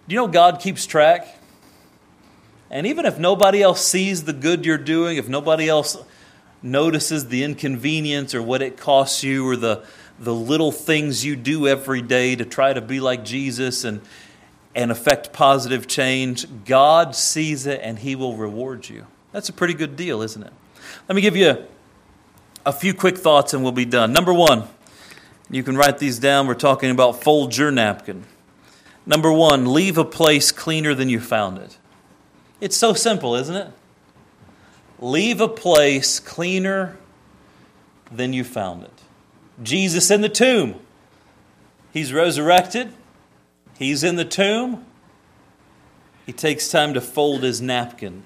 Do 0.07 0.15
you 0.15 0.21
know 0.21 0.27
God 0.27 0.61
keeps 0.61 0.85
track? 0.85 1.39
And 2.69 2.87
even 2.87 3.05
if 3.05 3.19
nobody 3.19 3.61
else 3.61 3.85
sees 3.85 4.23
the 4.23 4.33
good 4.33 4.65
you're 4.65 4.77
doing, 4.77 5.17
if 5.17 5.27
nobody 5.27 5.67
else 5.67 5.97
notices 6.61 7.27
the 7.27 7.43
inconvenience 7.43 8.33
or 8.33 8.41
what 8.41 8.61
it 8.61 8.77
costs 8.77 9.23
you 9.23 9.47
or 9.47 9.55
the, 9.55 9.83
the 10.19 10.33
little 10.33 10.71
things 10.71 11.25
you 11.25 11.35
do 11.35 11.67
every 11.67 12.01
day 12.01 12.35
to 12.35 12.45
try 12.45 12.71
to 12.71 12.81
be 12.81 12.99
like 12.99 13.25
Jesus 13.25 13.83
and, 13.83 14.01
and 14.73 14.91
affect 14.91 15.33
positive 15.33 15.87
change, 15.87 16.45
God 16.65 17.15
sees 17.15 17.65
it 17.65 17.81
and 17.83 17.99
He 17.99 18.15
will 18.15 18.35
reward 18.35 18.87
you. 18.87 19.05
That's 19.35 19.49
a 19.49 19.53
pretty 19.53 19.73
good 19.73 19.97
deal, 19.97 20.21
isn't 20.21 20.41
it? 20.41 20.53
Let 21.09 21.15
me 21.17 21.21
give 21.21 21.35
you 21.35 21.57
a, 22.65 22.71
few 22.71 22.93
quick 22.93 23.17
thoughts 23.17 23.53
and 23.53 23.63
we'll 23.63 23.73
be 23.73 23.83
done. 23.83 24.13
Number 24.13 24.33
one, 24.33 24.63
you 25.49 25.61
can 25.61 25.75
write 25.75 25.97
these 25.97 26.19
down. 26.19 26.47
We're 26.47 26.53
talking 26.53 26.89
about 26.89 27.21
fold 27.21 27.57
your 27.57 27.69
napkin. 27.69 28.23
Number 29.05 29.29
one, 29.33 29.73
leave 29.73 29.97
a 29.97 30.05
place 30.05 30.53
cleaner 30.53 30.95
than 30.95 31.09
you 31.09 31.19
found 31.19 31.57
it. 31.57 31.77
It's 32.61 32.77
so 32.77 32.93
simple, 32.93 33.35
isn't 33.35 33.57
it? 33.57 33.67
Leave 35.01 35.41
a 35.41 35.49
place 35.49 36.21
cleaner 36.21 36.97
than 38.09 38.31
you 38.31 38.45
found 38.45 38.83
it. 38.85 39.01
Jesus 39.61 40.09
in 40.09 40.21
the 40.21 40.29
tomb. 40.29 40.79
He's 41.91 42.13
resurrected. 42.13 42.93
He's 43.77 44.01
in 44.01 44.15
the 44.15 44.23
tomb. 44.23 44.85
He 46.25 46.31
takes 46.31 46.69
time 46.69 46.93
to 46.93 47.01
fold 47.01 47.43
his 47.43 47.61
napkin. 47.61 48.23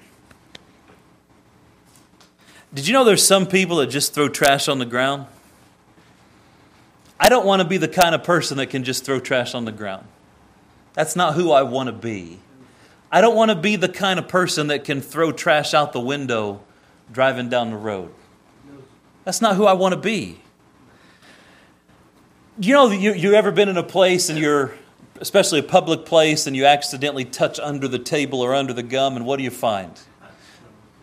Did 2.72 2.86
you 2.86 2.92
know 2.92 3.04
there's 3.04 3.24
some 3.24 3.46
people 3.46 3.78
that 3.78 3.88
just 3.88 4.14
throw 4.14 4.28
trash 4.28 4.68
on 4.68 4.78
the 4.78 4.86
ground? 4.86 5.26
I 7.18 7.28
don't 7.28 7.44
want 7.44 7.60
to 7.60 7.68
be 7.68 7.76
the 7.76 7.88
kind 7.88 8.14
of 8.14 8.22
person 8.22 8.58
that 8.58 8.68
can 8.68 8.84
just 8.84 9.04
throw 9.04 9.18
trash 9.18 9.54
on 9.54 9.64
the 9.64 9.72
ground. 9.72 10.06
That's 10.94 11.16
not 11.16 11.34
who 11.34 11.50
I 11.50 11.62
want 11.62 11.88
to 11.88 11.92
be. 11.92 12.38
I 13.10 13.20
don't 13.20 13.34
want 13.34 13.50
to 13.50 13.56
be 13.56 13.74
the 13.74 13.88
kind 13.88 14.18
of 14.18 14.28
person 14.28 14.68
that 14.68 14.84
can 14.84 15.00
throw 15.00 15.32
trash 15.32 15.74
out 15.74 15.92
the 15.92 16.00
window 16.00 16.60
driving 17.12 17.48
down 17.48 17.70
the 17.70 17.76
road. 17.76 18.14
That's 19.24 19.40
not 19.40 19.56
who 19.56 19.66
I 19.66 19.72
want 19.72 19.94
to 19.94 20.00
be. 20.00 20.40
You 22.60 22.74
know, 22.74 22.90
you, 22.90 23.12
you 23.14 23.34
ever 23.34 23.50
been 23.50 23.68
in 23.68 23.76
a 23.76 23.82
place 23.82 24.28
and 24.28 24.38
you're, 24.38 24.74
especially 25.18 25.58
a 25.58 25.64
public 25.64 26.04
place, 26.04 26.46
and 26.46 26.54
you 26.54 26.66
accidentally 26.66 27.24
touch 27.24 27.58
under 27.58 27.88
the 27.88 27.98
table 27.98 28.40
or 28.40 28.54
under 28.54 28.72
the 28.72 28.82
gum, 28.82 29.16
and 29.16 29.26
what 29.26 29.38
do 29.38 29.42
you 29.42 29.50
find? 29.50 29.98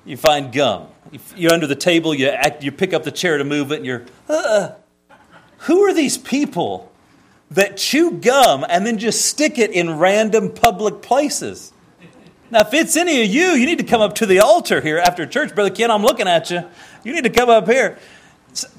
You 0.08 0.16
find 0.16 0.54
gum. 0.54 0.88
You're 1.36 1.52
under 1.52 1.68
the 1.68 1.76
table, 1.76 2.14
you, 2.14 2.30
act, 2.30 2.64
you 2.64 2.72
pick 2.72 2.94
up 2.94 3.04
the 3.04 3.12
chair 3.12 3.38
to 3.38 3.44
move 3.44 3.74
it, 3.74 3.78
and 3.78 3.86
you're, 3.86 4.06
uh, 4.30 4.72
who 5.60 5.82
are 5.84 5.94
these 5.94 6.18
people 6.18 6.92
that 7.52 7.76
chew 7.76 8.12
gum 8.12 8.66
and 8.70 8.86
then 8.86 9.00
just 9.00 9.26
stick 9.26 9.58
it 9.58 9.72
in 9.72 9.98
random 9.98 10.50
public 10.54 11.02
places? 11.02 11.74
Now, 12.50 12.62
if 12.62 12.74
it's 12.74 12.96
any 12.96 13.22
of 13.22 13.28
you, 13.28 13.48
you 13.48 13.66
need 13.66 13.80
to 13.80 13.84
come 13.84 14.00
up 14.00 14.16
to 14.16 14.26
the 14.26 14.40
altar 14.40 14.80
here 14.80 14.98
after 14.98 15.26
church. 15.26 15.54
Brother 15.54 15.76
Ken, 15.76 15.92
I'm 15.92 16.04
looking 16.04 16.28
at 16.30 16.50
you. 16.50 16.64
You 17.04 17.14
need 17.14 17.26
to 17.26 17.30
come 17.30 17.50
up 17.50 17.68
here. 17.68 18.00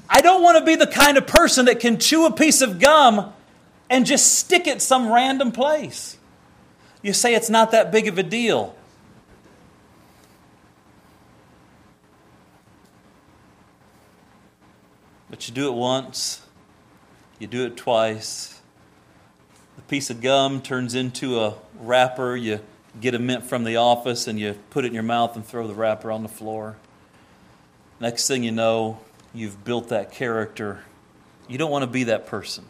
I 0.09 0.21
don't 0.21 0.41
want 0.41 0.57
to 0.57 0.65
be 0.65 0.75
the 0.75 0.87
kind 0.87 1.15
of 1.15 1.27
person 1.27 1.65
that 1.65 1.79
can 1.79 1.99
chew 1.99 2.25
a 2.25 2.33
piece 2.33 2.61
of 2.61 2.79
gum 2.79 3.31
and 3.87 4.07
just 4.07 4.33
stick 4.39 4.65
it 4.65 4.81
some 4.81 5.11
random 5.11 5.51
place. 5.51 6.17
You 7.03 7.13
say 7.13 7.35
it's 7.35 7.51
not 7.51 7.69
that 7.71 7.91
big 7.91 8.07
of 8.07 8.17
a 8.17 8.23
deal. 8.23 8.75
But 15.29 15.47
you 15.47 15.53
do 15.53 15.67
it 15.67 15.73
once, 15.73 16.41
you 17.37 17.47
do 17.47 17.65
it 17.65 17.77
twice. 17.77 18.59
The 19.75 19.81
piece 19.83 20.09
of 20.09 20.21
gum 20.21 20.61
turns 20.61 20.95
into 20.95 21.39
a 21.39 21.55
wrapper. 21.79 22.35
You 22.35 22.59
get 22.99 23.15
a 23.15 23.19
mint 23.19 23.45
from 23.45 23.63
the 23.63 23.77
office 23.77 24.27
and 24.27 24.39
you 24.39 24.57
put 24.71 24.83
it 24.83 24.89
in 24.89 24.93
your 24.93 25.03
mouth 25.03 25.35
and 25.35 25.45
throw 25.45 25.67
the 25.67 25.73
wrapper 25.73 26.11
on 26.11 26.23
the 26.23 26.29
floor. 26.29 26.75
Next 27.99 28.27
thing 28.27 28.43
you 28.43 28.51
know, 28.51 28.99
you've 29.33 29.63
built 29.63 29.89
that 29.89 30.11
character. 30.11 30.83
You 31.47 31.57
don't 31.57 31.71
want 31.71 31.83
to 31.83 31.89
be 31.89 32.03
that 32.05 32.27
person. 32.27 32.65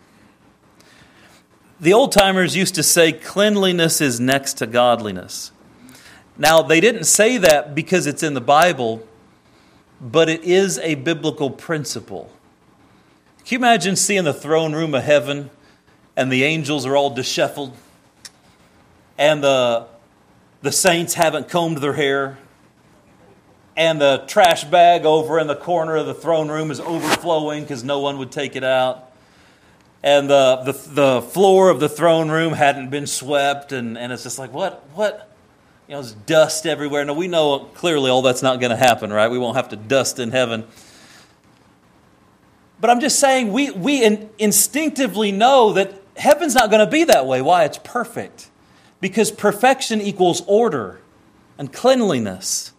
The 1.80 1.94
old 1.94 2.12
timers 2.12 2.56
used 2.56 2.76
to 2.76 2.84
say 2.84 3.14
cleanliness 3.14 4.02
is 4.02 4.20
next 4.20 4.56
to 4.56 4.68
godliness. 4.68 5.52
Now, 6.38 6.62
they 6.62 6.80
didn't 6.80 7.06
say 7.06 7.38
that 7.38 7.74
because 7.74 8.06
it's 8.06 8.24
in 8.24 8.34
the 8.34 8.42
Bible, 8.42 9.08
but 10.00 10.30
it 10.30 10.44
is 10.44 10.78
a 10.80 10.96
biblical 10.96 11.50
principle. 11.50 12.32
Can 13.50 13.56
you 13.56 13.66
imagine 13.66 13.96
seeing 13.96 14.26
the 14.26 14.34
throne 14.34 14.74
room 14.76 14.94
of 14.94 15.02
heaven 15.02 15.50
and 16.16 16.32
the 16.32 16.44
angels 16.44 16.86
are 16.86 16.96
all 16.96 17.10
disheveled 17.10 17.76
and 19.18 19.44
the 19.44 19.88
the 20.62 20.72
saints 20.72 21.16
haven't 21.16 21.50
combed 21.50 21.80
their 21.80 21.94
hair, 21.94 22.38
and 23.76 24.00
the 24.00 24.24
trash 24.28 24.66
bag 24.66 25.04
over 25.04 25.40
in 25.40 25.48
the 25.48 25.56
corner 25.56 25.96
of 25.96 26.06
the 26.06 26.14
throne 26.14 26.50
room 26.50 26.70
is 26.70 26.80
overflowing 26.80 27.64
because 27.64 27.84
no 27.84 27.98
one 27.98 28.20
would 28.20 28.32
take 28.32 28.56
it 28.56 28.64
out. 28.64 29.12
And 30.04 30.30
the, 30.30 30.58
the, 30.66 30.72
the 30.92 31.22
floor 31.24 31.72
of 31.72 31.80
the 31.80 31.90
throne 31.90 32.30
room 32.30 32.54
hadn't 32.54 32.92
been 32.92 33.08
swept, 33.08 33.72
and, 33.72 33.98
and 33.98 34.14
it's 34.14 34.22
just 34.22 34.38
like, 34.38 34.54
what? 34.54 34.88
What? 34.94 35.28
You 35.88 35.96
know, 35.96 36.02
there's 36.04 36.14
dust 36.14 36.68
everywhere. 36.68 37.04
Now, 37.04 37.14
we 37.14 37.28
know 37.28 37.62
clearly 37.74 38.12
all 38.12 38.22
that's 38.22 38.44
not 38.44 38.60
going 38.60 38.70
to 38.70 38.78
happen, 38.78 39.12
right? 39.12 39.32
We 39.32 39.40
won't 39.40 39.56
have 39.56 39.70
to 39.70 39.76
dust 39.76 40.20
in 40.20 40.30
heaven. 40.30 40.68
But 42.82 42.90
I'm 42.90 43.00
just 43.00 43.20
saying, 43.20 43.52
we, 43.52 43.72
we 43.72 44.04
in, 44.04 44.30
instinctively 44.38 45.32
know 45.32 45.74
that 45.74 45.94
heaven's 46.16 46.56
not 46.56 46.70
going 46.70 46.86
to 46.86 46.92
be 46.92 47.04
that 47.06 47.26
way. 47.26 47.42
Why? 47.42 47.66
It's 47.66 47.80
perfect 47.80 48.50
because 49.02 49.32
perfection 49.32 50.02
equals 50.02 50.42
order 50.48 51.02
and 51.58 51.72
cleanliness. 51.72 52.74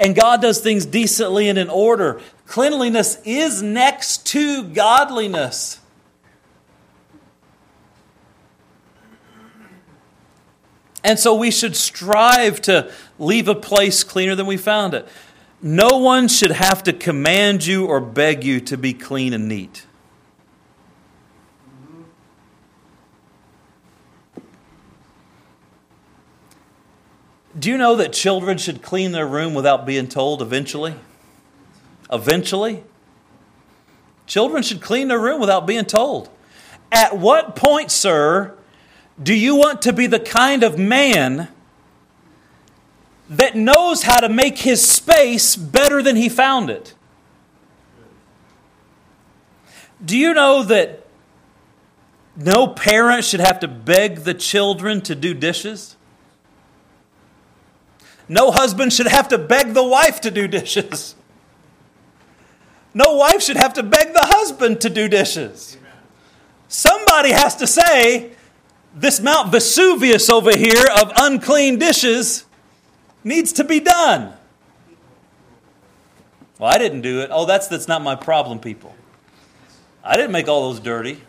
And 0.00 0.14
God 0.14 0.42
does 0.42 0.60
things 0.60 0.86
decently 0.86 1.48
and 1.48 1.58
in 1.58 1.68
order. 1.68 2.20
Cleanliness 2.46 3.18
is 3.24 3.62
next 3.62 4.26
to 4.28 4.64
godliness. 4.64 5.80
And 11.04 11.18
so 11.18 11.34
we 11.34 11.50
should 11.50 11.76
strive 11.76 12.60
to 12.62 12.92
leave 13.18 13.48
a 13.48 13.54
place 13.54 14.04
cleaner 14.04 14.34
than 14.34 14.46
we 14.46 14.56
found 14.56 14.94
it. 14.94 15.08
No 15.60 15.98
one 15.98 16.28
should 16.28 16.52
have 16.52 16.84
to 16.84 16.92
command 16.92 17.66
you 17.66 17.86
or 17.86 18.00
beg 18.00 18.44
you 18.44 18.60
to 18.60 18.76
be 18.76 18.94
clean 18.94 19.32
and 19.32 19.48
neat. 19.48 19.86
Do 27.58 27.70
you 27.70 27.76
know 27.76 27.96
that 27.96 28.12
children 28.12 28.56
should 28.56 28.82
clean 28.82 29.10
their 29.10 29.26
room 29.26 29.52
without 29.52 29.84
being 29.84 30.06
told 30.06 30.40
eventually? 30.42 30.94
Eventually? 32.12 32.84
Children 34.26 34.62
should 34.62 34.80
clean 34.80 35.08
their 35.08 35.18
room 35.18 35.40
without 35.40 35.66
being 35.66 35.84
told. 35.84 36.28
At 36.92 37.18
what 37.18 37.56
point, 37.56 37.90
sir, 37.90 38.54
do 39.20 39.34
you 39.34 39.56
want 39.56 39.82
to 39.82 39.92
be 39.92 40.06
the 40.06 40.20
kind 40.20 40.62
of 40.62 40.78
man 40.78 41.48
that 43.30 43.54
knows 43.54 44.02
how 44.02 44.20
to 44.20 44.28
make 44.28 44.58
his 44.58 44.86
space 44.86 45.56
better 45.56 46.02
than 46.02 46.16
he 46.16 46.28
found 46.28 46.70
it? 46.70 46.94
Do 50.04 50.16
you 50.16 50.32
know 50.32 50.62
that 50.62 51.04
no 52.36 52.68
parent 52.68 53.24
should 53.24 53.40
have 53.40 53.60
to 53.60 53.68
beg 53.68 54.20
the 54.20 54.34
children 54.34 55.00
to 55.02 55.14
do 55.14 55.34
dishes? 55.34 55.96
No 58.28 58.50
husband 58.50 58.92
should 58.92 59.08
have 59.08 59.28
to 59.28 59.38
beg 59.38 59.74
the 59.74 59.82
wife 59.82 60.20
to 60.22 60.30
do 60.30 60.46
dishes. 60.46 61.14
No 62.94 63.14
wife 63.16 63.42
should 63.42 63.56
have 63.56 63.74
to 63.74 63.82
beg 63.82 64.12
the 64.12 64.24
husband 64.24 64.80
to 64.82 64.90
do 64.90 65.08
dishes. 65.08 65.76
Somebody 66.68 67.32
has 67.32 67.56
to 67.56 67.66
say, 67.66 68.32
this 68.94 69.20
Mount 69.20 69.52
Vesuvius 69.52 70.28
over 70.28 70.56
here 70.56 70.84
of 71.00 71.12
unclean 71.16 71.78
dishes 71.78 72.44
needs 73.28 73.52
to 73.52 73.64
be 73.64 73.78
done. 73.78 74.32
Well, 76.58 76.70
I 76.72 76.78
didn't 76.78 77.02
do 77.02 77.20
it. 77.20 77.30
Oh, 77.32 77.46
that's, 77.46 77.68
that's 77.68 77.86
not 77.86 78.02
my 78.02 78.16
problem, 78.16 78.58
people. 78.58 78.96
I 80.02 80.16
didn't 80.16 80.32
make 80.32 80.48
all 80.48 80.70
those 80.70 80.80
dirty. 80.80 81.20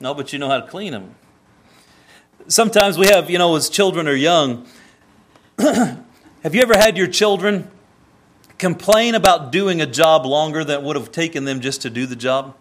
No, 0.00 0.14
but 0.14 0.32
you 0.32 0.38
know 0.38 0.48
how 0.48 0.60
to 0.60 0.66
clean 0.66 0.92
them. 0.92 1.14
Sometimes 2.48 2.96
we 2.96 3.06
have, 3.08 3.28
you 3.28 3.38
know, 3.38 3.54
as 3.54 3.68
children 3.68 4.08
are 4.08 4.14
young, 4.14 4.66
have 5.58 6.54
you 6.54 6.62
ever 6.62 6.76
had 6.76 6.96
your 6.96 7.06
children 7.06 7.70
complain 8.58 9.14
about 9.14 9.52
doing 9.52 9.80
a 9.80 9.86
job 9.86 10.24
longer 10.24 10.64
than 10.64 10.82
would 10.84 10.96
have 10.96 11.12
taken 11.12 11.44
them 11.44 11.60
just 11.60 11.82
to 11.82 11.90
do 11.90 12.06
the 12.06 12.16
job? 12.16 12.56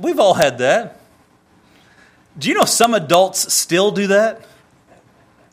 We've 0.00 0.18
all 0.18 0.34
had 0.34 0.58
that. 0.58 0.99
Do 2.38 2.48
you 2.48 2.54
know 2.54 2.64
some 2.64 2.94
adults 2.94 3.52
still 3.52 3.90
do 3.90 4.06
that? 4.08 4.42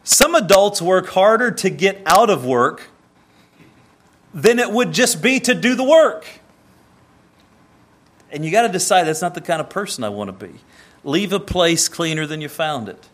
Some 0.03 0.35
adults 0.35 0.81
work 0.81 1.07
harder 1.07 1.51
to 1.51 1.69
get 1.69 2.01
out 2.05 2.29
of 2.29 2.45
work 2.45 2.89
than 4.33 4.59
it 4.59 4.71
would 4.71 4.93
just 4.93 5.21
be 5.21 5.39
to 5.41 5.53
do 5.53 5.75
the 5.75 5.83
work. 5.83 6.25
And 8.31 8.45
you 8.45 8.51
got 8.51 8.61
to 8.63 8.69
decide 8.69 9.03
that's 9.03 9.21
not 9.21 9.33
the 9.33 9.41
kind 9.41 9.59
of 9.59 9.69
person 9.69 10.03
I 10.03 10.09
want 10.09 10.27
to 10.27 10.47
be. 10.47 10.59
Leave 11.03 11.33
a 11.33 11.39
place 11.39 11.87
cleaner 11.89 12.25
than 12.25 12.41
you 12.41 12.49
found 12.49 12.89
it. 12.89 13.07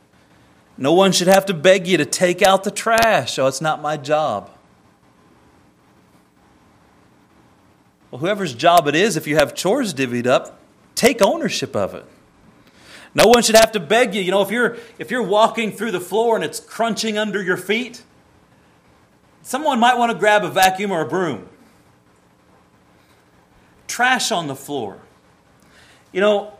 No 0.77 0.93
one 0.93 1.11
should 1.11 1.27
have 1.27 1.45
to 1.47 1.53
beg 1.53 1.87
you 1.87 1.97
to 1.97 2.05
take 2.05 2.41
out 2.41 2.63
the 2.63 2.71
trash. 2.71 3.37
Oh, 3.37 3.47
it's 3.47 3.61
not 3.61 3.81
my 3.81 3.95
job. 3.95 4.49
Well, 8.09 8.19
whoever's 8.19 8.53
job 8.53 8.87
it 8.87 8.95
is, 8.95 9.17
if 9.17 9.25
you 9.27 9.35
have 9.37 9.55
chores 9.55 9.93
divvied 9.93 10.27
up, 10.27 10.59
take 10.93 11.21
ownership 11.21 11.75
of 11.75 11.95
it. 11.95 12.05
No 13.15 13.27
one 13.27 13.43
should 13.43 13.55
have 13.55 13.71
to 13.73 13.79
beg 13.79 14.15
you. 14.15 14.21
You 14.21 14.31
know, 14.31 14.41
if 14.41 14.49
you're 14.49 14.77
if 14.97 15.11
you're 15.11 15.23
walking 15.23 15.71
through 15.71 15.91
the 15.91 15.99
floor 15.99 16.35
and 16.35 16.43
it's 16.43 16.59
crunching 16.59 17.17
under 17.17 17.41
your 17.41 17.57
feet, 17.57 18.03
someone 19.41 19.79
might 19.79 19.97
want 19.97 20.11
to 20.11 20.17
grab 20.17 20.43
a 20.43 20.49
vacuum 20.49 20.91
or 20.91 21.01
a 21.01 21.07
broom. 21.07 21.47
Trash 23.87 24.31
on 24.31 24.47
the 24.47 24.55
floor. 24.55 24.99
You 26.11 26.21
know, 26.21 26.53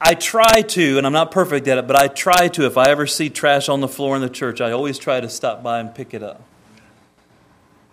I 0.00 0.14
try 0.14 0.62
to, 0.62 0.98
and 0.98 1.06
I'm 1.06 1.12
not 1.12 1.32
perfect 1.32 1.66
at 1.66 1.78
it, 1.78 1.86
but 1.86 1.96
I 1.96 2.06
try 2.06 2.48
to, 2.48 2.66
if 2.66 2.76
I 2.76 2.88
ever 2.88 3.06
see 3.06 3.30
trash 3.30 3.68
on 3.68 3.80
the 3.80 3.88
floor 3.88 4.14
in 4.14 4.22
the 4.22 4.30
church, 4.30 4.60
I 4.60 4.70
always 4.70 4.98
try 4.98 5.20
to 5.20 5.28
stop 5.28 5.62
by 5.62 5.80
and 5.80 5.92
pick 5.92 6.14
it 6.14 6.22
up. 6.22 6.42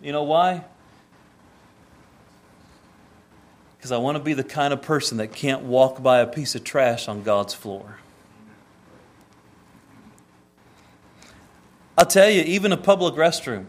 You 0.02 0.12
know 0.12 0.24
why? 0.24 0.66
Because 3.78 3.92
I 3.92 3.98
want 3.98 4.18
to 4.18 4.24
be 4.24 4.34
the 4.34 4.44
kind 4.44 4.74
of 4.74 4.82
person 4.82 5.18
that 5.18 5.32
can't 5.32 5.64
walk 5.64 6.02
by 6.02 6.20
a 6.20 6.28
piece 6.28 6.56
of 6.56 6.64
trash 6.64 7.08
on 7.08 7.24
God's 7.24 7.54
floor. 7.54 7.98
I'll 11.98 12.06
tell 12.06 12.30
you, 12.30 12.42
even 12.42 12.72
a 12.72 12.78
public 12.78 13.16
restroom 13.16 13.66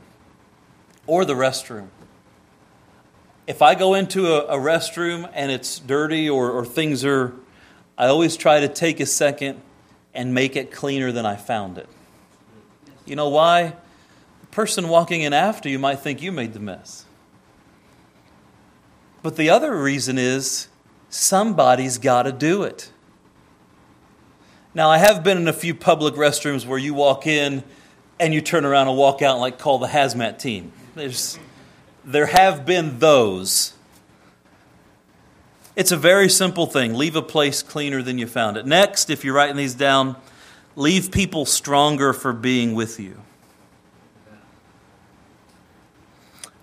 or 1.07 1.25
the 1.25 1.35
restroom, 1.35 1.88
if 3.47 3.62
I 3.62 3.75
go 3.75 3.95
into 3.95 4.35
a, 4.35 4.57
a 4.57 4.59
restroom 4.59 5.31
and 5.33 5.53
it's 5.53 5.79
dirty 5.79 6.29
or, 6.29 6.51
or 6.51 6.64
things 6.64 7.05
are, 7.05 7.35
I 7.97 8.09
always 8.09 8.37
try 8.37 8.61
to 8.61 8.69
take 8.69 8.99
a 8.99 9.07
second 9.07 9.61
and 10.12 10.35
make 10.35 10.57
it 10.57 10.73
cleaner 10.73 11.12
than 11.12 11.25
I 11.25 11.37
found 11.37 11.79
it. 11.79 11.88
You 13.05 13.16
know 13.16 13.29
why? 13.29 13.75
The 14.40 14.47
person 14.51 14.88
walking 14.88 15.23
in 15.23 15.33
after 15.33 15.69
you 15.69 15.79
might 15.79 16.01
think 16.01 16.21
you 16.21 16.33
made 16.33 16.53
the 16.53 16.61
mess. 16.61 17.06
But 19.27 19.35
the 19.35 19.51
other 19.51 19.77
reason 19.77 20.19
is 20.19 20.69
somebody's 21.09 21.99
got 21.99 22.23
to 22.23 22.33
do 22.33 22.62
it. 22.62 22.93
Now, 24.73 24.89
I 24.89 24.99
have 24.99 25.25
been 25.25 25.37
in 25.37 25.49
a 25.49 25.53
few 25.53 25.75
public 25.75 26.15
restrooms 26.15 26.65
where 26.65 26.79
you 26.79 26.95
walk 26.95 27.27
in 27.27 27.65
and 28.21 28.33
you 28.33 28.41
turn 28.41 28.65
around 28.65 28.87
and 28.87 28.97
walk 28.97 29.23
out 29.23 29.33
and 29.33 29.41
like 29.41 29.59
call 29.59 29.81
the 29.81 29.89
hazmat 29.89 30.39
team. 30.39 30.71
There's, 30.95 31.41
there 32.05 32.27
have 32.27 32.65
been 32.65 33.01
those. 33.01 33.75
It's 35.75 35.91
a 35.91 35.97
very 35.97 36.29
simple 36.29 36.67
thing. 36.67 36.95
Leave 36.95 37.17
a 37.17 37.21
place 37.21 37.65
cleaner 37.65 38.03
than 38.03 38.19
you 38.19 38.29
found 38.29 38.57
it. 38.57 38.65
Next, 38.65 39.11
if 39.11 39.25
you're 39.25 39.35
writing 39.35 39.57
these 39.57 39.75
down, 39.75 40.15
leave 40.77 41.11
people 41.11 41.47
stronger 41.47 42.12
for 42.12 42.33
being 42.33 42.77
with 42.77 43.01
you. 43.01 43.21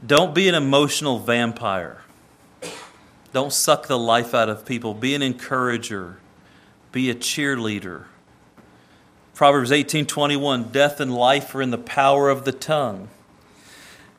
Don't 0.08 0.34
be 0.34 0.47
an 0.47 0.56
emotional 0.56 1.19
vampire. 1.19 2.02
Don't 3.33 3.51
suck 3.51 3.87
the 3.87 3.97
life 3.97 4.33
out 4.33 4.47
of 4.47 4.65
people. 4.65 4.93
Be 4.93 5.15
an 5.15 5.23
encourager. 5.23 6.17
Be 6.91 7.09
a 7.09 7.15
cheerleader. 7.15 8.05
Proverbs 9.33 9.71
18:21, 9.71 10.71
death 10.71 10.99
and 10.99 11.13
life 11.13 11.53
are 11.55 11.61
in 11.61 11.71
the 11.71 11.77
power 11.79 12.29
of 12.29 12.45
the 12.45 12.51
tongue. 12.51 13.09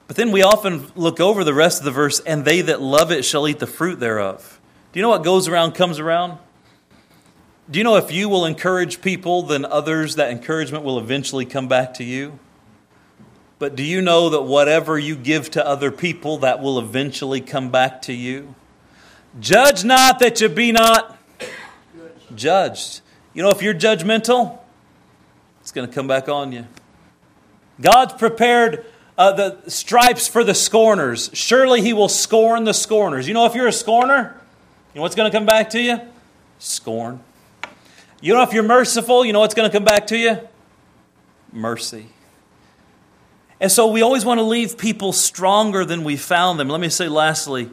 But 0.09 0.16
then 0.16 0.33
we 0.33 0.42
often 0.42 0.90
look 0.96 1.20
over 1.20 1.44
the 1.44 1.55
rest 1.55 1.79
of 1.79 1.85
the 1.85 1.92
verse, 1.92 2.18
and 2.20 2.44
they 2.44 2.61
that 2.61 2.83
love 2.83 3.12
it 3.12 3.24
shall 3.24 3.46
eat 3.46 3.61
the 3.61 3.66
fruit 3.66 4.00
thereof. 4.00 4.61
Do 4.92 4.98
you 4.98 5.03
know 5.03 5.09
what 5.09 5.22
goes 5.22 5.46
around 5.46 5.72
comes 5.72 6.00
around? 6.00 6.38
Do 7.70 7.79
you 7.79 7.85
know 7.85 7.96
if 7.96 8.12
you 8.12 8.29
will 8.29 8.44
encourage 8.44 9.00
people, 9.00 9.42
then 9.42 9.64
others, 9.64 10.16
that 10.16 10.31
encouragement 10.31 10.85
will 10.85 10.98
eventually 10.98 11.46
come 11.46 11.68
back 11.68 11.94
to 11.94 12.05
you? 12.05 12.38
But 13.59 13.77
do 13.77 13.83
you 13.83 14.03
know 14.03 14.29
that 14.29 14.42
whatever 14.42 14.98
you 14.98 15.14
give 15.14 15.50
to 15.53 15.66
other 15.66 15.90
people, 15.90 16.37
that 16.38 16.61
will 16.61 16.79
eventually 16.79 17.40
come 17.40 17.70
back 17.70 18.03
to 18.03 18.12
you? 18.12 18.55
Judge 19.40 19.85
not 19.85 20.20
that 20.20 20.40
you 20.40 20.49
be 20.49 20.73
not 20.73 21.18
judged. 22.35 23.01
You 23.33 23.42
know, 23.42 23.51
if 23.51 23.62
you're 23.62 23.75
judgmental, 23.75 24.59
it's 25.61 25.73
going 25.73 25.88
to 25.88 25.92
come 25.92 26.07
back 26.07 26.29
on 26.29 26.53
you. 26.53 26.66
God's 27.81 28.12
prepared 28.14 28.85
uh, 29.18 29.33
the 29.33 29.70
stripes 29.70 30.29
for 30.29 30.44
the 30.44 30.55
scorners. 30.55 31.31
Surely 31.33 31.81
he 31.81 31.92
will 31.92 32.09
scorn 32.09 32.64
the 32.64 32.75
scorners. 32.75 33.27
You 33.27 33.35
know, 33.35 33.47
if 33.47 33.55
you're 33.55 33.66
a 33.66 33.73
scorner, 33.73 34.40
you 34.92 34.99
know 34.99 35.03
what's 35.03 35.16
going 35.16 35.31
to 35.31 35.37
come 35.37 35.47
back 35.47 35.70
to 35.70 35.81
you? 35.81 36.01
Scorn. 36.59 37.20
You 38.20 38.35
know, 38.35 38.42
if 38.42 38.53
you're 38.53 38.62
merciful, 38.62 39.25
you 39.25 39.33
know 39.33 39.40
what's 39.40 39.55
going 39.55 39.68
to 39.68 39.77
come 39.77 39.85
back 39.85 40.07
to 40.09 40.16
you? 40.16 40.38
Mercy. 41.53 42.07
And 43.61 43.70
so 43.70 43.87
we 43.88 44.03
always 44.03 44.25
want 44.25 44.38
to 44.38 44.44
leave 44.44 44.79
people 44.79 45.12
stronger 45.12 45.85
than 45.85 46.05
we 46.05 46.16
found 46.16 46.61
them. 46.61 46.68
Let 46.68 46.81
me 46.81 46.88
say, 46.88 47.09
lastly, 47.09 47.70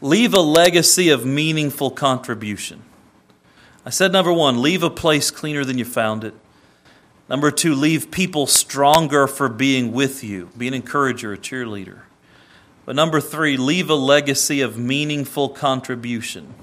leave 0.00 0.34
a 0.34 0.40
legacy 0.40 1.08
of 1.08 1.24
meaningful 1.26 1.90
contribution. 1.90 2.82
I 3.84 3.90
said 3.90 4.12
number 4.12 4.32
one, 4.32 4.60
leave 4.60 4.82
a 4.82 4.90
place 4.90 5.30
cleaner 5.30 5.64
than 5.64 5.78
you 5.78 5.84
found 5.84 6.24
it. 6.24 6.34
Number 7.28 7.50
two, 7.50 7.74
leave 7.74 8.10
people 8.10 8.46
stronger 8.46 9.26
for 9.26 9.48
being 9.48 9.92
with 9.92 10.24
you. 10.24 10.50
Be 10.56 10.68
an 10.68 10.74
encourager, 10.74 11.32
a 11.32 11.38
cheerleader. 11.38 12.00
But 12.84 12.96
number 12.96 13.20
three, 13.20 13.56
leave 13.56 13.90
a 13.90 13.94
legacy 13.94 14.62
of 14.62 14.78
meaningful 14.78 15.50
contribution. 15.50 16.54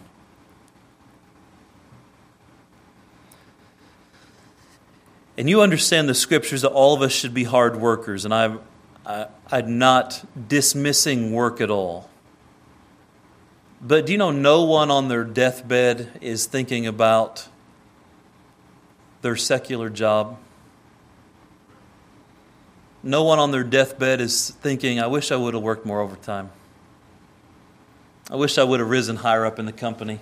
And 5.37 5.49
you 5.49 5.61
understand 5.61 6.07
the 6.07 6.15
scriptures 6.15 6.61
that 6.61 6.71
all 6.71 6.95
of 6.95 7.01
us 7.01 7.11
should 7.11 7.33
be 7.33 7.43
hard 7.43 7.75
workers, 7.75 8.23
and 8.25 8.33
I'm, 8.33 8.59
I, 9.05 9.27
I'm 9.51 9.77
not 9.77 10.23
dismissing 10.47 11.33
work 11.33 11.59
at 11.59 11.69
all. 11.69 12.09
But 13.87 14.07
do 14.07 14.13
you 14.13 14.17
know 14.17 14.31
no 14.31 14.63
one 14.63 14.89
on 14.89 15.09
their 15.09 15.23
deathbed 15.23 16.17
is 16.19 16.47
thinking 16.47 16.87
about 16.87 17.47
their 19.21 19.35
secular 19.35 19.91
job? 19.91 20.39
No 23.03 23.23
one 23.23 23.37
on 23.37 23.51
their 23.51 23.63
deathbed 23.63 24.21
is 24.21 24.49
thinking, 24.49 24.99
I 24.99 25.05
wish 25.05 25.31
I 25.31 25.35
would 25.35 25.53
have 25.53 25.61
worked 25.61 25.85
more 25.85 26.01
overtime. 26.01 26.49
I 28.31 28.37
wish 28.37 28.57
I 28.57 28.63
would 28.63 28.79
have 28.79 28.89
risen 28.89 29.17
higher 29.17 29.45
up 29.45 29.59
in 29.59 29.67
the 29.67 29.71
company. 29.71 30.19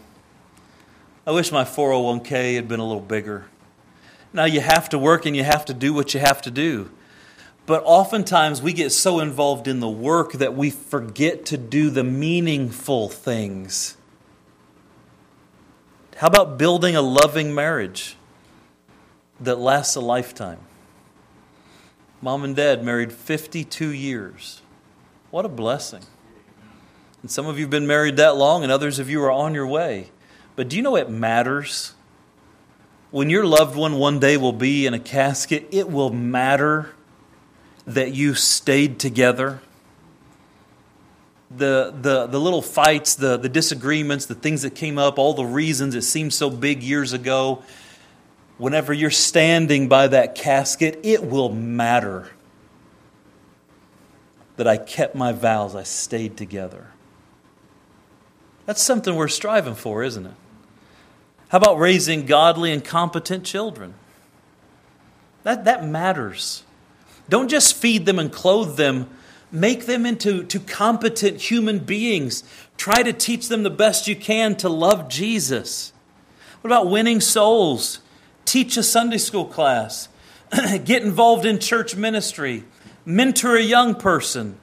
I 1.26 1.32
wish 1.32 1.50
my 1.50 1.64
401k 1.64 2.56
had 2.56 2.68
been 2.68 2.82
a 2.82 2.86
little 2.86 3.02
bigger. 3.02 3.46
Now, 4.34 4.44
you 4.44 4.60
have 4.60 4.90
to 4.90 5.00
work 5.00 5.26
and 5.26 5.38
you 5.38 5.46
have 5.46 5.64
to 5.66 5.74
do 5.74 5.94
what 5.94 6.14
you 6.14 6.20
have 6.20 6.42
to 6.42 6.52
do. 6.52 6.92
But 7.66 7.82
oftentimes 7.86 8.62
we 8.62 8.74
get 8.74 8.92
so 8.92 9.20
involved 9.20 9.68
in 9.68 9.80
the 9.80 9.90
work 9.90 10.34
that 10.34 10.56
we 10.56 10.70
forget 10.70 11.46
to 11.48 11.58
do 11.58 11.90
the 11.90 12.04
meaningful 12.04 13.08
things. 13.08 13.96
How 16.18 16.28
about 16.28 16.58
building 16.58 16.96
a 16.96 17.02
loving 17.02 17.56
marriage 17.56 18.18
that 19.40 19.60
lasts 19.60 19.96
a 19.96 20.02
lifetime? 20.02 20.60
Mom 22.22 22.44
and 22.44 22.56
dad 22.56 22.84
married 22.84 23.12
52 23.12 23.90
years. 23.90 24.62
What 25.32 25.46
a 25.46 25.50
blessing. 25.50 26.04
And 27.22 27.32
some 27.32 27.48
of 27.48 27.58
you 27.58 27.64
have 27.64 27.72
been 27.72 27.88
married 27.88 28.18
that 28.18 28.36
long, 28.36 28.64
and 28.64 28.72
others 28.72 29.00
of 29.00 29.10
you 29.10 29.22
are 29.24 29.32
on 29.32 29.54
your 29.54 29.68
way. 29.68 30.12
But 30.56 30.70
do 30.70 30.76
you 30.76 30.82
know 30.82 30.96
it 30.96 31.10
matters? 31.10 31.94
When 33.12 33.30
your 33.30 33.46
loved 33.46 33.76
one 33.76 33.96
one 33.96 34.20
day 34.20 34.38
will 34.38 34.54
be 34.54 34.86
in 34.86 34.94
a 34.94 35.00
casket, 35.00 35.68
it 35.72 35.90
will 35.90 36.10
matter 36.10 36.94
that 37.86 38.14
you 38.14 38.34
stayed 38.34 39.00
together. 39.00 39.62
The, 41.56 41.94
the, 41.96 42.28
the 42.28 42.40
little 42.40 42.62
fights, 42.62 43.16
the, 43.16 43.38
the 43.38 43.50
disagreements, 43.50 44.26
the 44.26 44.36
things 44.36 44.64
that 44.64 44.74
came 44.74 44.98
up, 44.98 45.20
all 45.20 45.34
the 45.34 45.46
reasons 45.46 45.94
it 45.94 46.02
seemed 46.02 46.34
so 46.34 46.50
big 46.50 46.82
years 46.82 47.14
ago, 47.14 47.64
whenever 48.58 48.94
you're 48.94 49.12
standing 49.12 49.88
by 49.88 50.08
that 50.08 50.36
casket, 50.36 51.00
it 51.04 51.24
will 51.24 51.50
matter 51.50 52.30
that 54.56 54.68
I 54.68 54.78
kept 54.78 55.16
my 55.16 55.32
vows, 55.32 55.76
I 55.76 55.84
stayed 55.84 56.38
together. 56.38 56.88
That's 58.66 58.82
something 58.82 59.16
we're 59.16 59.28
striving 59.28 59.76
for, 59.76 60.04
isn't 60.04 60.26
it? 60.26 60.34
How 61.50 61.58
about 61.58 61.78
raising 61.78 62.26
godly 62.26 62.72
and 62.72 62.84
competent 62.84 63.44
children? 63.44 63.94
That, 65.44 65.66
that 65.66 65.86
matters. 65.86 66.64
Don't 67.30 67.50
just 67.50 67.76
feed 67.76 68.06
them 68.06 68.20
and 68.20 68.32
clothe 68.32 68.78
them, 68.78 69.10
make 69.52 69.86
them 69.86 70.06
into 70.06 70.44
to 70.44 70.60
competent 70.60 71.42
human 71.42 71.80
beings. 71.80 72.44
Try 72.78 73.04
to 73.04 73.14
teach 73.14 73.48
them 73.48 73.64
the 73.64 73.70
best 73.70 74.08
you 74.08 74.16
can 74.16 74.56
to 74.58 74.70
love 74.70 75.08
Jesus. 75.08 75.94
What 76.62 76.72
about 76.72 76.90
winning 76.90 77.22
souls? 77.22 78.00
Teach 78.46 78.78
a 78.78 78.84
Sunday 78.84 79.18
school 79.18 79.46
class, 79.46 80.10
get 80.86 81.04
involved 81.04 81.46
in 81.46 81.60
church 81.60 81.96
ministry, 81.96 82.64
mentor 83.06 83.56
a 83.56 83.62
young 83.62 83.96
person. 83.96 84.58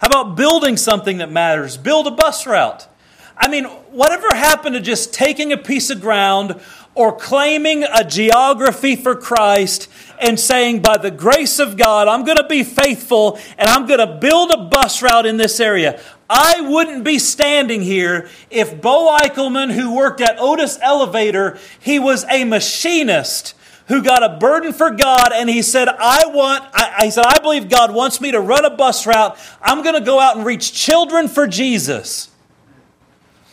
How 0.00 0.06
about 0.08 0.36
building 0.36 0.76
something 0.76 1.18
that 1.18 1.30
matters? 1.30 1.76
Build 1.76 2.06
a 2.06 2.10
bus 2.10 2.46
route. 2.46 2.88
I 3.36 3.48
mean, 3.48 3.64
whatever 3.64 4.28
happened 4.34 4.74
to 4.74 4.80
just 4.80 5.14
taking 5.14 5.52
a 5.52 5.56
piece 5.56 5.90
of 5.90 6.00
ground 6.00 6.60
or 6.94 7.16
claiming 7.16 7.84
a 7.84 8.04
geography 8.04 8.96
for 8.96 9.14
Christ 9.14 9.88
and 10.20 10.38
saying, 10.38 10.82
by 10.82 10.96
the 10.96 11.10
grace 11.10 11.58
of 11.58 11.76
God, 11.76 12.08
I'm 12.08 12.24
going 12.24 12.36
to 12.36 12.46
be 12.46 12.62
faithful 12.62 13.38
and 13.58 13.68
I'm 13.68 13.86
going 13.86 14.00
to 14.00 14.18
build 14.18 14.50
a 14.50 14.64
bus 14.64 15.02
route 15.02 15.26
in 15.26 15.36
this 15.36 15.60
area. 15.60 16.00
I 16.28 16.60
wouldn't 16.60 17.04
be 17.04 17.18
standing 17.18 17.82
here 17.82 18.28
if 18.50 18.80
Bo 18.80 19.16
Eichelman, 19.20 19.72
who 19.72 19.94
worked 19.94 20.20
at 20.20 20.38
Otis 20.38 20.78
Elevator, 20.80 21.58
he 21.80 21.98
was 21.98 22.24
a 22.30 22.44
machinist 22.44 23.54
who 23.88 24.02
got 24.02 24.22
a 24.22 24.38
burden 24.38 24.72
for 24.72 24.90
God 24.90 25.32
and 25.32 25.50
he 25.50 25.62
said, 25.62 25.88
I 25.88 26.26
want, 26.26 26.62
I, 26.72 26.94
I 26.98 27.08
said, 27.08 27.24
I 27.26 27.40
believe 27.40 27.68
God 27.68 27.92
wants 27.92 28.20
me 28.20 28.30
to 28.30 28.40
run 28.40 28.64
a 28.64 28.70
bus 28.70 29.04
route. 29.06 29.36
I'm 29.60 29.82
going 29.82 29.96
to 29.96 30.00
go 30.00 30.20
out 30.20 30.36
and 30.36 30.46
reach 30.46 30.72
children 30.72 31.26
for 31.26 31.48
Jesus. 31.48 32.29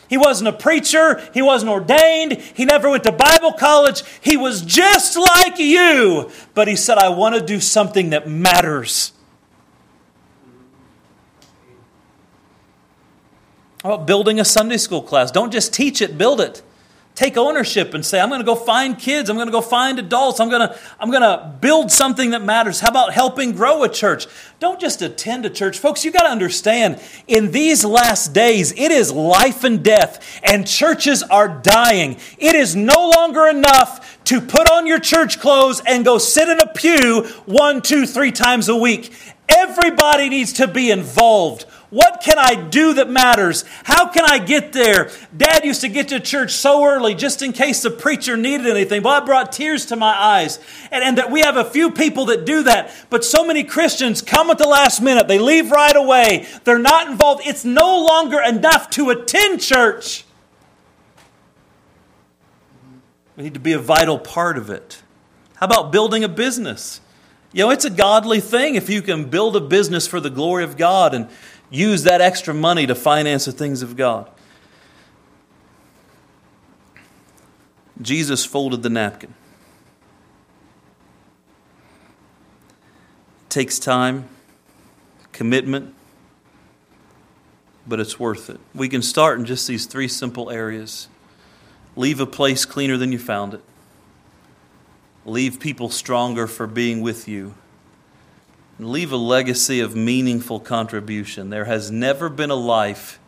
He 0.10 0.18
wasn't 0.18 0.48
a 0.48 0.54
preacher. 0.54 1.22
He 1.34 1.42
wasn't 1.42 1.72
ordained. 1.72 2.34
He 2.34 2.66
never 2.66 2.90
went 2.90 3.04
to 3.04 3.12
Bible 3.12 3.54
college. 3.54 4.04
He 4.22 4.38
was 4.38 4.62
just 4.62 5.18
like 5.18 5.60
you. 5.60 6.32
But 6.54 6.68
he 6.68 6.76
said, 6.76 6.98
I 6.98 7.10
want 7.10 7.36
to 7.36 7.42
do 7.42 7.60
something 7.60 8.12
that 8.12 8.28
matters. 8.28 9.12
How 13.84 13.94
about 13.94 14.08
building 14.08 14.40
a 14.40 14.46
Sunday 14.46 14.78
school 14.78 15.02
class? 15.02 15.32
Don't 15.32 15.52
just 15.52 15.74
teach 15.74 16.02
it, 16.02 16.18
build 16.18 16.42
it 16.42 16.64
take 17.18 17.36
ownership 17.36 17.96
and 17.96 18.06
say, 18.06 18.20
I'm 18.20 18.30
going 18.30 18.42
to 18.42 18.46
go 18.46 18.54
find 18.54 18.98
kids, 18.98 19.28
I'm 19.28 19.38
going 19.38 19.48
to 19.48 19.52
go 19.52 19.60
find 19.60 19.98
adults, 19.98 20.40
I'm 20.40 20.50
going 20.50 20.70
to, 20.70 20.80
I'm 21.00 21.10
going 21.10 21.24
to 21.24 21.52
build 21.60 21.92
something 21.92 22.30
that 22.30 22.44
matters. 22.44 22.80
How 22.80 22.90
about 22.90 23.12
helping 23.12 23.54
grow 23.54 23.84
a 23.84 23.90
church? 23.90 24.28
Don't 24.60 24.80
just 24.80 25.02
attend 25.02 25.44
a 25.44 25.50
church. 25.50 25.80
Folks, 25.80 26.06
you 26.06 26.12
got 26.12 26.24
to 26.24 26.30
understand, 26.30 27.02
in 27.28 27.50
these 27.50 27.84
last 27.84 28.34
days, 28.34 28.72
it 28.74 28.92
is 28.92 29.12
life 29.12 29.64
and 29.64 29.84
death, 29.84 30.40
and 30.44 30.68
churches 30.68 31.24
are 31.24 31.48
dying. 31.48 32.20
It 32.38 32.54
is 32.54 32.76
no 32.76 33.10
longer 33.10 33.48
enough 33.48 34.24
to 34.26 34.40
put 34.40 34.70
on 34.70 34.86
your 34.86 35.00
church 35.00 35.40
clothes 35.40 35.82
and 35.88 36.06
go 36.06 36.20
sit 36.20 36.48
in 36.48 36.60
a 36.60 36.68
pew 36.68 37.24
one, 37.48 37.82
two, 37.82 38.06
three 38.06 38.32
times 38.32 38.70
a 38.70 38.76
week. 38.76 39.12
Everybody 39.50 40.30
needs 40.30 40.54
to 40.54 40.68
be 40.68 40.92
involved. 40.92 41.66
What 41.90 42.20
can 42.22 42.38
I 42.38 42.56
do 42.56 42.96
that 42.96 43.10
matters? 43.10 43.64
How 43.86 44.10
can 44.10 44.26
I 44.26 44.40
get 44.40 44.74
there? 44.74 45.10
Dad 45.36 45.64
used 45.64 45.82
to 45.82 45.88
get 45.88 46.10
to 46.10 46.20
church 46.20 46.52
so 46.52 46.86
early 46.86 47.16
just 47.16 47.42
in 47.42 47.54
case 47.54 47.82
the 47.82 47.90
preacher 47.90 48.36
needed 48.36 48.68
anything. 48.68 49.04
Well, 49.04 49.22
it 49.22 49.26
brought 49.26 49.54
tears 49.54 49.86
to 49.88 49.96
my 49.96 50.14
eyes. 50.14 50.60
And, 50.92 51.02
and 51.02 51.18
that 51.18 51.32
we 51.32 51.42
have 51.42 51.56
a 51.56 51.64
few 51.64 51.92
people 51.92 52.26
that 52.26 52.46
do 52.46 52.64
that. 52.64 52.94
But 53.10 53.24
so 53.24 53.46
many 53.46 53.64
Christians 53.64 54.22
come 54.22 54.50
at 54.50 54.58
the 54.58 54.68
last 54.68 55.02
minute. 55.02 55.30
They 55.30 55.40
leave 55.40 55.72
right 55.72 55.96
away. 55.96 56.46
They're 56.66 56.78
not 56.78 57.08
involved. 57.08 57.44
It's 57.46 57.64
no 57.64 58.04
longer 58.04 58.42
enough 58.42 58.90
to 58.92 59.10
attend 59.12 59.62
church. 59.62 60.26
We 63.38 63.44
need 63.44 63.54
to 63.54 63.62
be 63.62 63.74
a 63.74 63.80
vital 63.80 64.20
part 64.20 64.58
of 64.58 64.70
it. 64.70 65.04
How 65.56 65.68
about 65.68 65.94
building 65.94 66.26
a 66.26 66.30
business? 66.30 67.00
You 67.54 67.64
know, 67.64 67.72
it's 67.72 67.86
a 67.86 67.90
godly 67.90 68.42
thing 68.42 68.76
if 68.76 68.90
you 68.90 69.02
can 69.02 69.30
build 69.30 69.56
a 69.56 69.62
business 69.62 70.06
for 70.06 70.20
the 70.20 70.30
glory 70.30 70.66
of 70.66 70.76
God 70.76 71.14
and 71.14 71.30
use 71.70 72.04
that 72.04 72.22
extra 72.22 72.54
money 72.54 72.88
to 72.88 72.96
finance 72.96 73.46
the 73.46 73.52
things 73.52 73.82
of 73.82 73.96
God. 73.96 74.30
Jesus 78.02 78.46
folded 78.46 78.84
the 78.84 78.90
napkin. 78.90 79.34
It 83.46 83.50
takes 83.50 83.80
time, 83.80 84.30
commitment, 85.32 85.94
but 87.88 88.00
it's 88.00 88.20
worth 88.20 88.50
it. 88.50 88.60
We 88.76 88.90
can 88.90 89.02
start 89.02 89.40
in 89.40 89.46
just 89.46 89.68
these 89.68 89.86
three 89.86 90.08
simple 90.08 90.50
areas 90.50 91.08
leave 91.98 92.20
a 92.20 92.26
place 92.28 92.64
cleaner 92.64 92.96
than 92.96 93.12
you 93.12 93.18
found 93.18 93.56
it, 93.56 93.62
leave 95.26 95.60
people 95.60 95.90
stronger 95.90 96.48
for 96.48 96.68
being 96.68 97.02
with 97.02 97.28
you 97.28 97.56
and 98.78 98.90
leave 98.90 99.12
a 99.12 99.18
legacy 99.18 99.80
of 99.80 99.96
meaningful 99.96 100.60
contribution. 100.60 101.50
There 101.50 101.66
has 101.66 101.90
never 101.92 102.30
been 102.30 102.52
a 102.52 102.56
life 102.56 103.20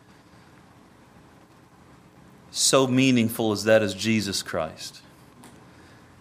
so 2.52 2.88
meaningful 2.88 3.52
as 3.52 3.64
that 3.64 3.82
is 3.82 3.93
Jesus 3.93 4.43
Christ. 4.43 5.02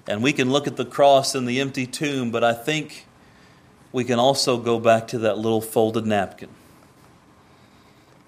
And 0.07 0.22
we 0.22 0.33
can 0.33 0.51
look 0.51 0.66
at 0.66 0.76
the 0.76 0.85
cross 0.85 1.35
and 1.35 1.47
the 1.47 1.61
empty 1.61 1.87
tomb, 1.87 2.31
but 2.31 2.43
I 2.43 2.55
think 2.55 3.07
we 3.93 4.05
can 4.05 4.18
also 4.18 4.59
go 4.59 4.79
back 4.79 5.09
to 5.09 5.18
that 5.20 5.39
little 5.39 5.61
folded 5.61 6.07
napkin 6.07 6.51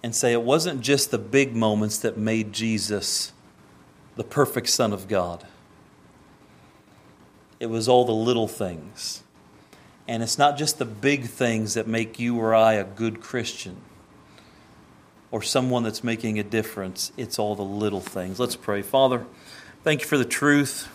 and 0.02 0.14
say 0.14 0.32
it 0.32 0.42
wasn't 0.42 0.80
just 0.80 1.10
the 1.10 1.18
big 1.18 1.54
moments 1.54 1.98
that 1.98 2.16
made 2.16 2.52
Jesus 2.52 3.32
the 4.16 4.24
perfect 4.24 4.68
Son 4.68 4.92
of 4.92 5.08
God, 5.08 5.46
it 7.58 7.66
was 7.66 7.88
all 7.88 8.04
the 8.04 8.12
little 8.12 8.48
things 8.48 9.22
and 10.10 10.24
it's 10.24 10.38
not 10.38 10.58
just 10.58 10.80
the 10.80 10.84
big 10.84 11.26
things 11.26 11.74
that 11.74 11.86
make 11.86 12.18
you 12.18 12.36
or 12.36 12.52
I 12.52 12.72
a 12.72 12.82
good 12.82 13.20
Christian 13.20 13.76
or 15.30 15.40
someone 15.40 15.84
that's 15.84 16.02
making 16.02 16.36
a 16.40 16.42
difference. 16.42 17.12
It's 17.16 17.38
all 17.38 17.54
the 17.54 17.62
little 17.62 18.00
things. 18.00 18.40
Let's 18.40 18.56
pray. 18.56 18.82
Father, 18.82 19.24
thank 19.84 20.00
you 20.00 20.08
for 20.08 20.18
the 20.18 20.24
truth. 20.24 20.88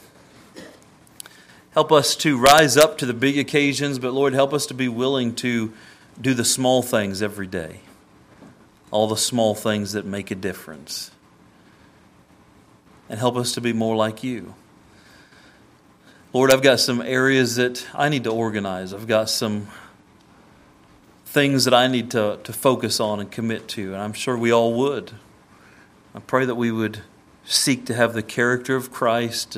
Help 1.72 1.94
us 1.94 2.14
to 2.18 2.38
rise 2.38 2.76
up 2.76 2.98
to 2.98 3.06
the 3.06 3.14
big 3.14 3.38
occasions, 3.38 4.00
but 4.00 4.12
Lord, 4.12 4.34
help 4.34 4.54
us 4.54 4.66
to 4.66 4.74
be 4.74 4.90
willing 4.90 5.34
to 5.36 5.72
do 6.20 6.34
the 6.34 6.44
small 6.44 6.82
things 6.82 7.22
every 7.22 7.48
day. 7.48 7.80
All 8.92 9.08
the 9.08 9.16
small 9.16 9.56
things 9.56 9.94
that 9.94 10.06
make 10.06 10.30
a 10.30 10.36
difference. 10.36 11.10
And 13.08 13.18
help 13.18 13.38
us 13.38 13.54
to 13.54 13.62
be 13.62 13.72
more 13.72 13.96
like 13.96 14.26
you. 14.26 14.56
Lord, 16.36 16.52
I've 16.52 16.62
got 16.62 16.82
some 16.82 17.02
areas 17.02 17.56
that 17.56 17.88
I 17.94 18.10
need 18.10 18.26
to 18.26 18.30
organize. 18.30 18.94
I've 18.94 19.08
got 19.08 19.30
some 19.30 19.68
things 21.26 21.64
that 21.64 21.74
I 21.74 21.88
need 21.88 22.12
to, 22.12 22.40
to 22.44 22.52
focus 22.52 23.00
on 23.00 23.22
and 23.22 23.32
commit 23.32 23.70
to, 23.70 23.94
and 23.94 24.02
I'm 24.02 24.12
sure 24.12 24.38
we 24.38 24.52
all 24.52 24.74
would. 24.74 25.14
I 26.14 26.20
pray 26.20 26.44
that 26.44 26.56
we 26.56 26.74
would 26.74 27.00
seek 27.46 27.86
to 27.86 27.94
have 27.94 28.14
the 28.14 28.22
character 28.22 28.76
of 28.76 28.92
Christ 28.92 29.54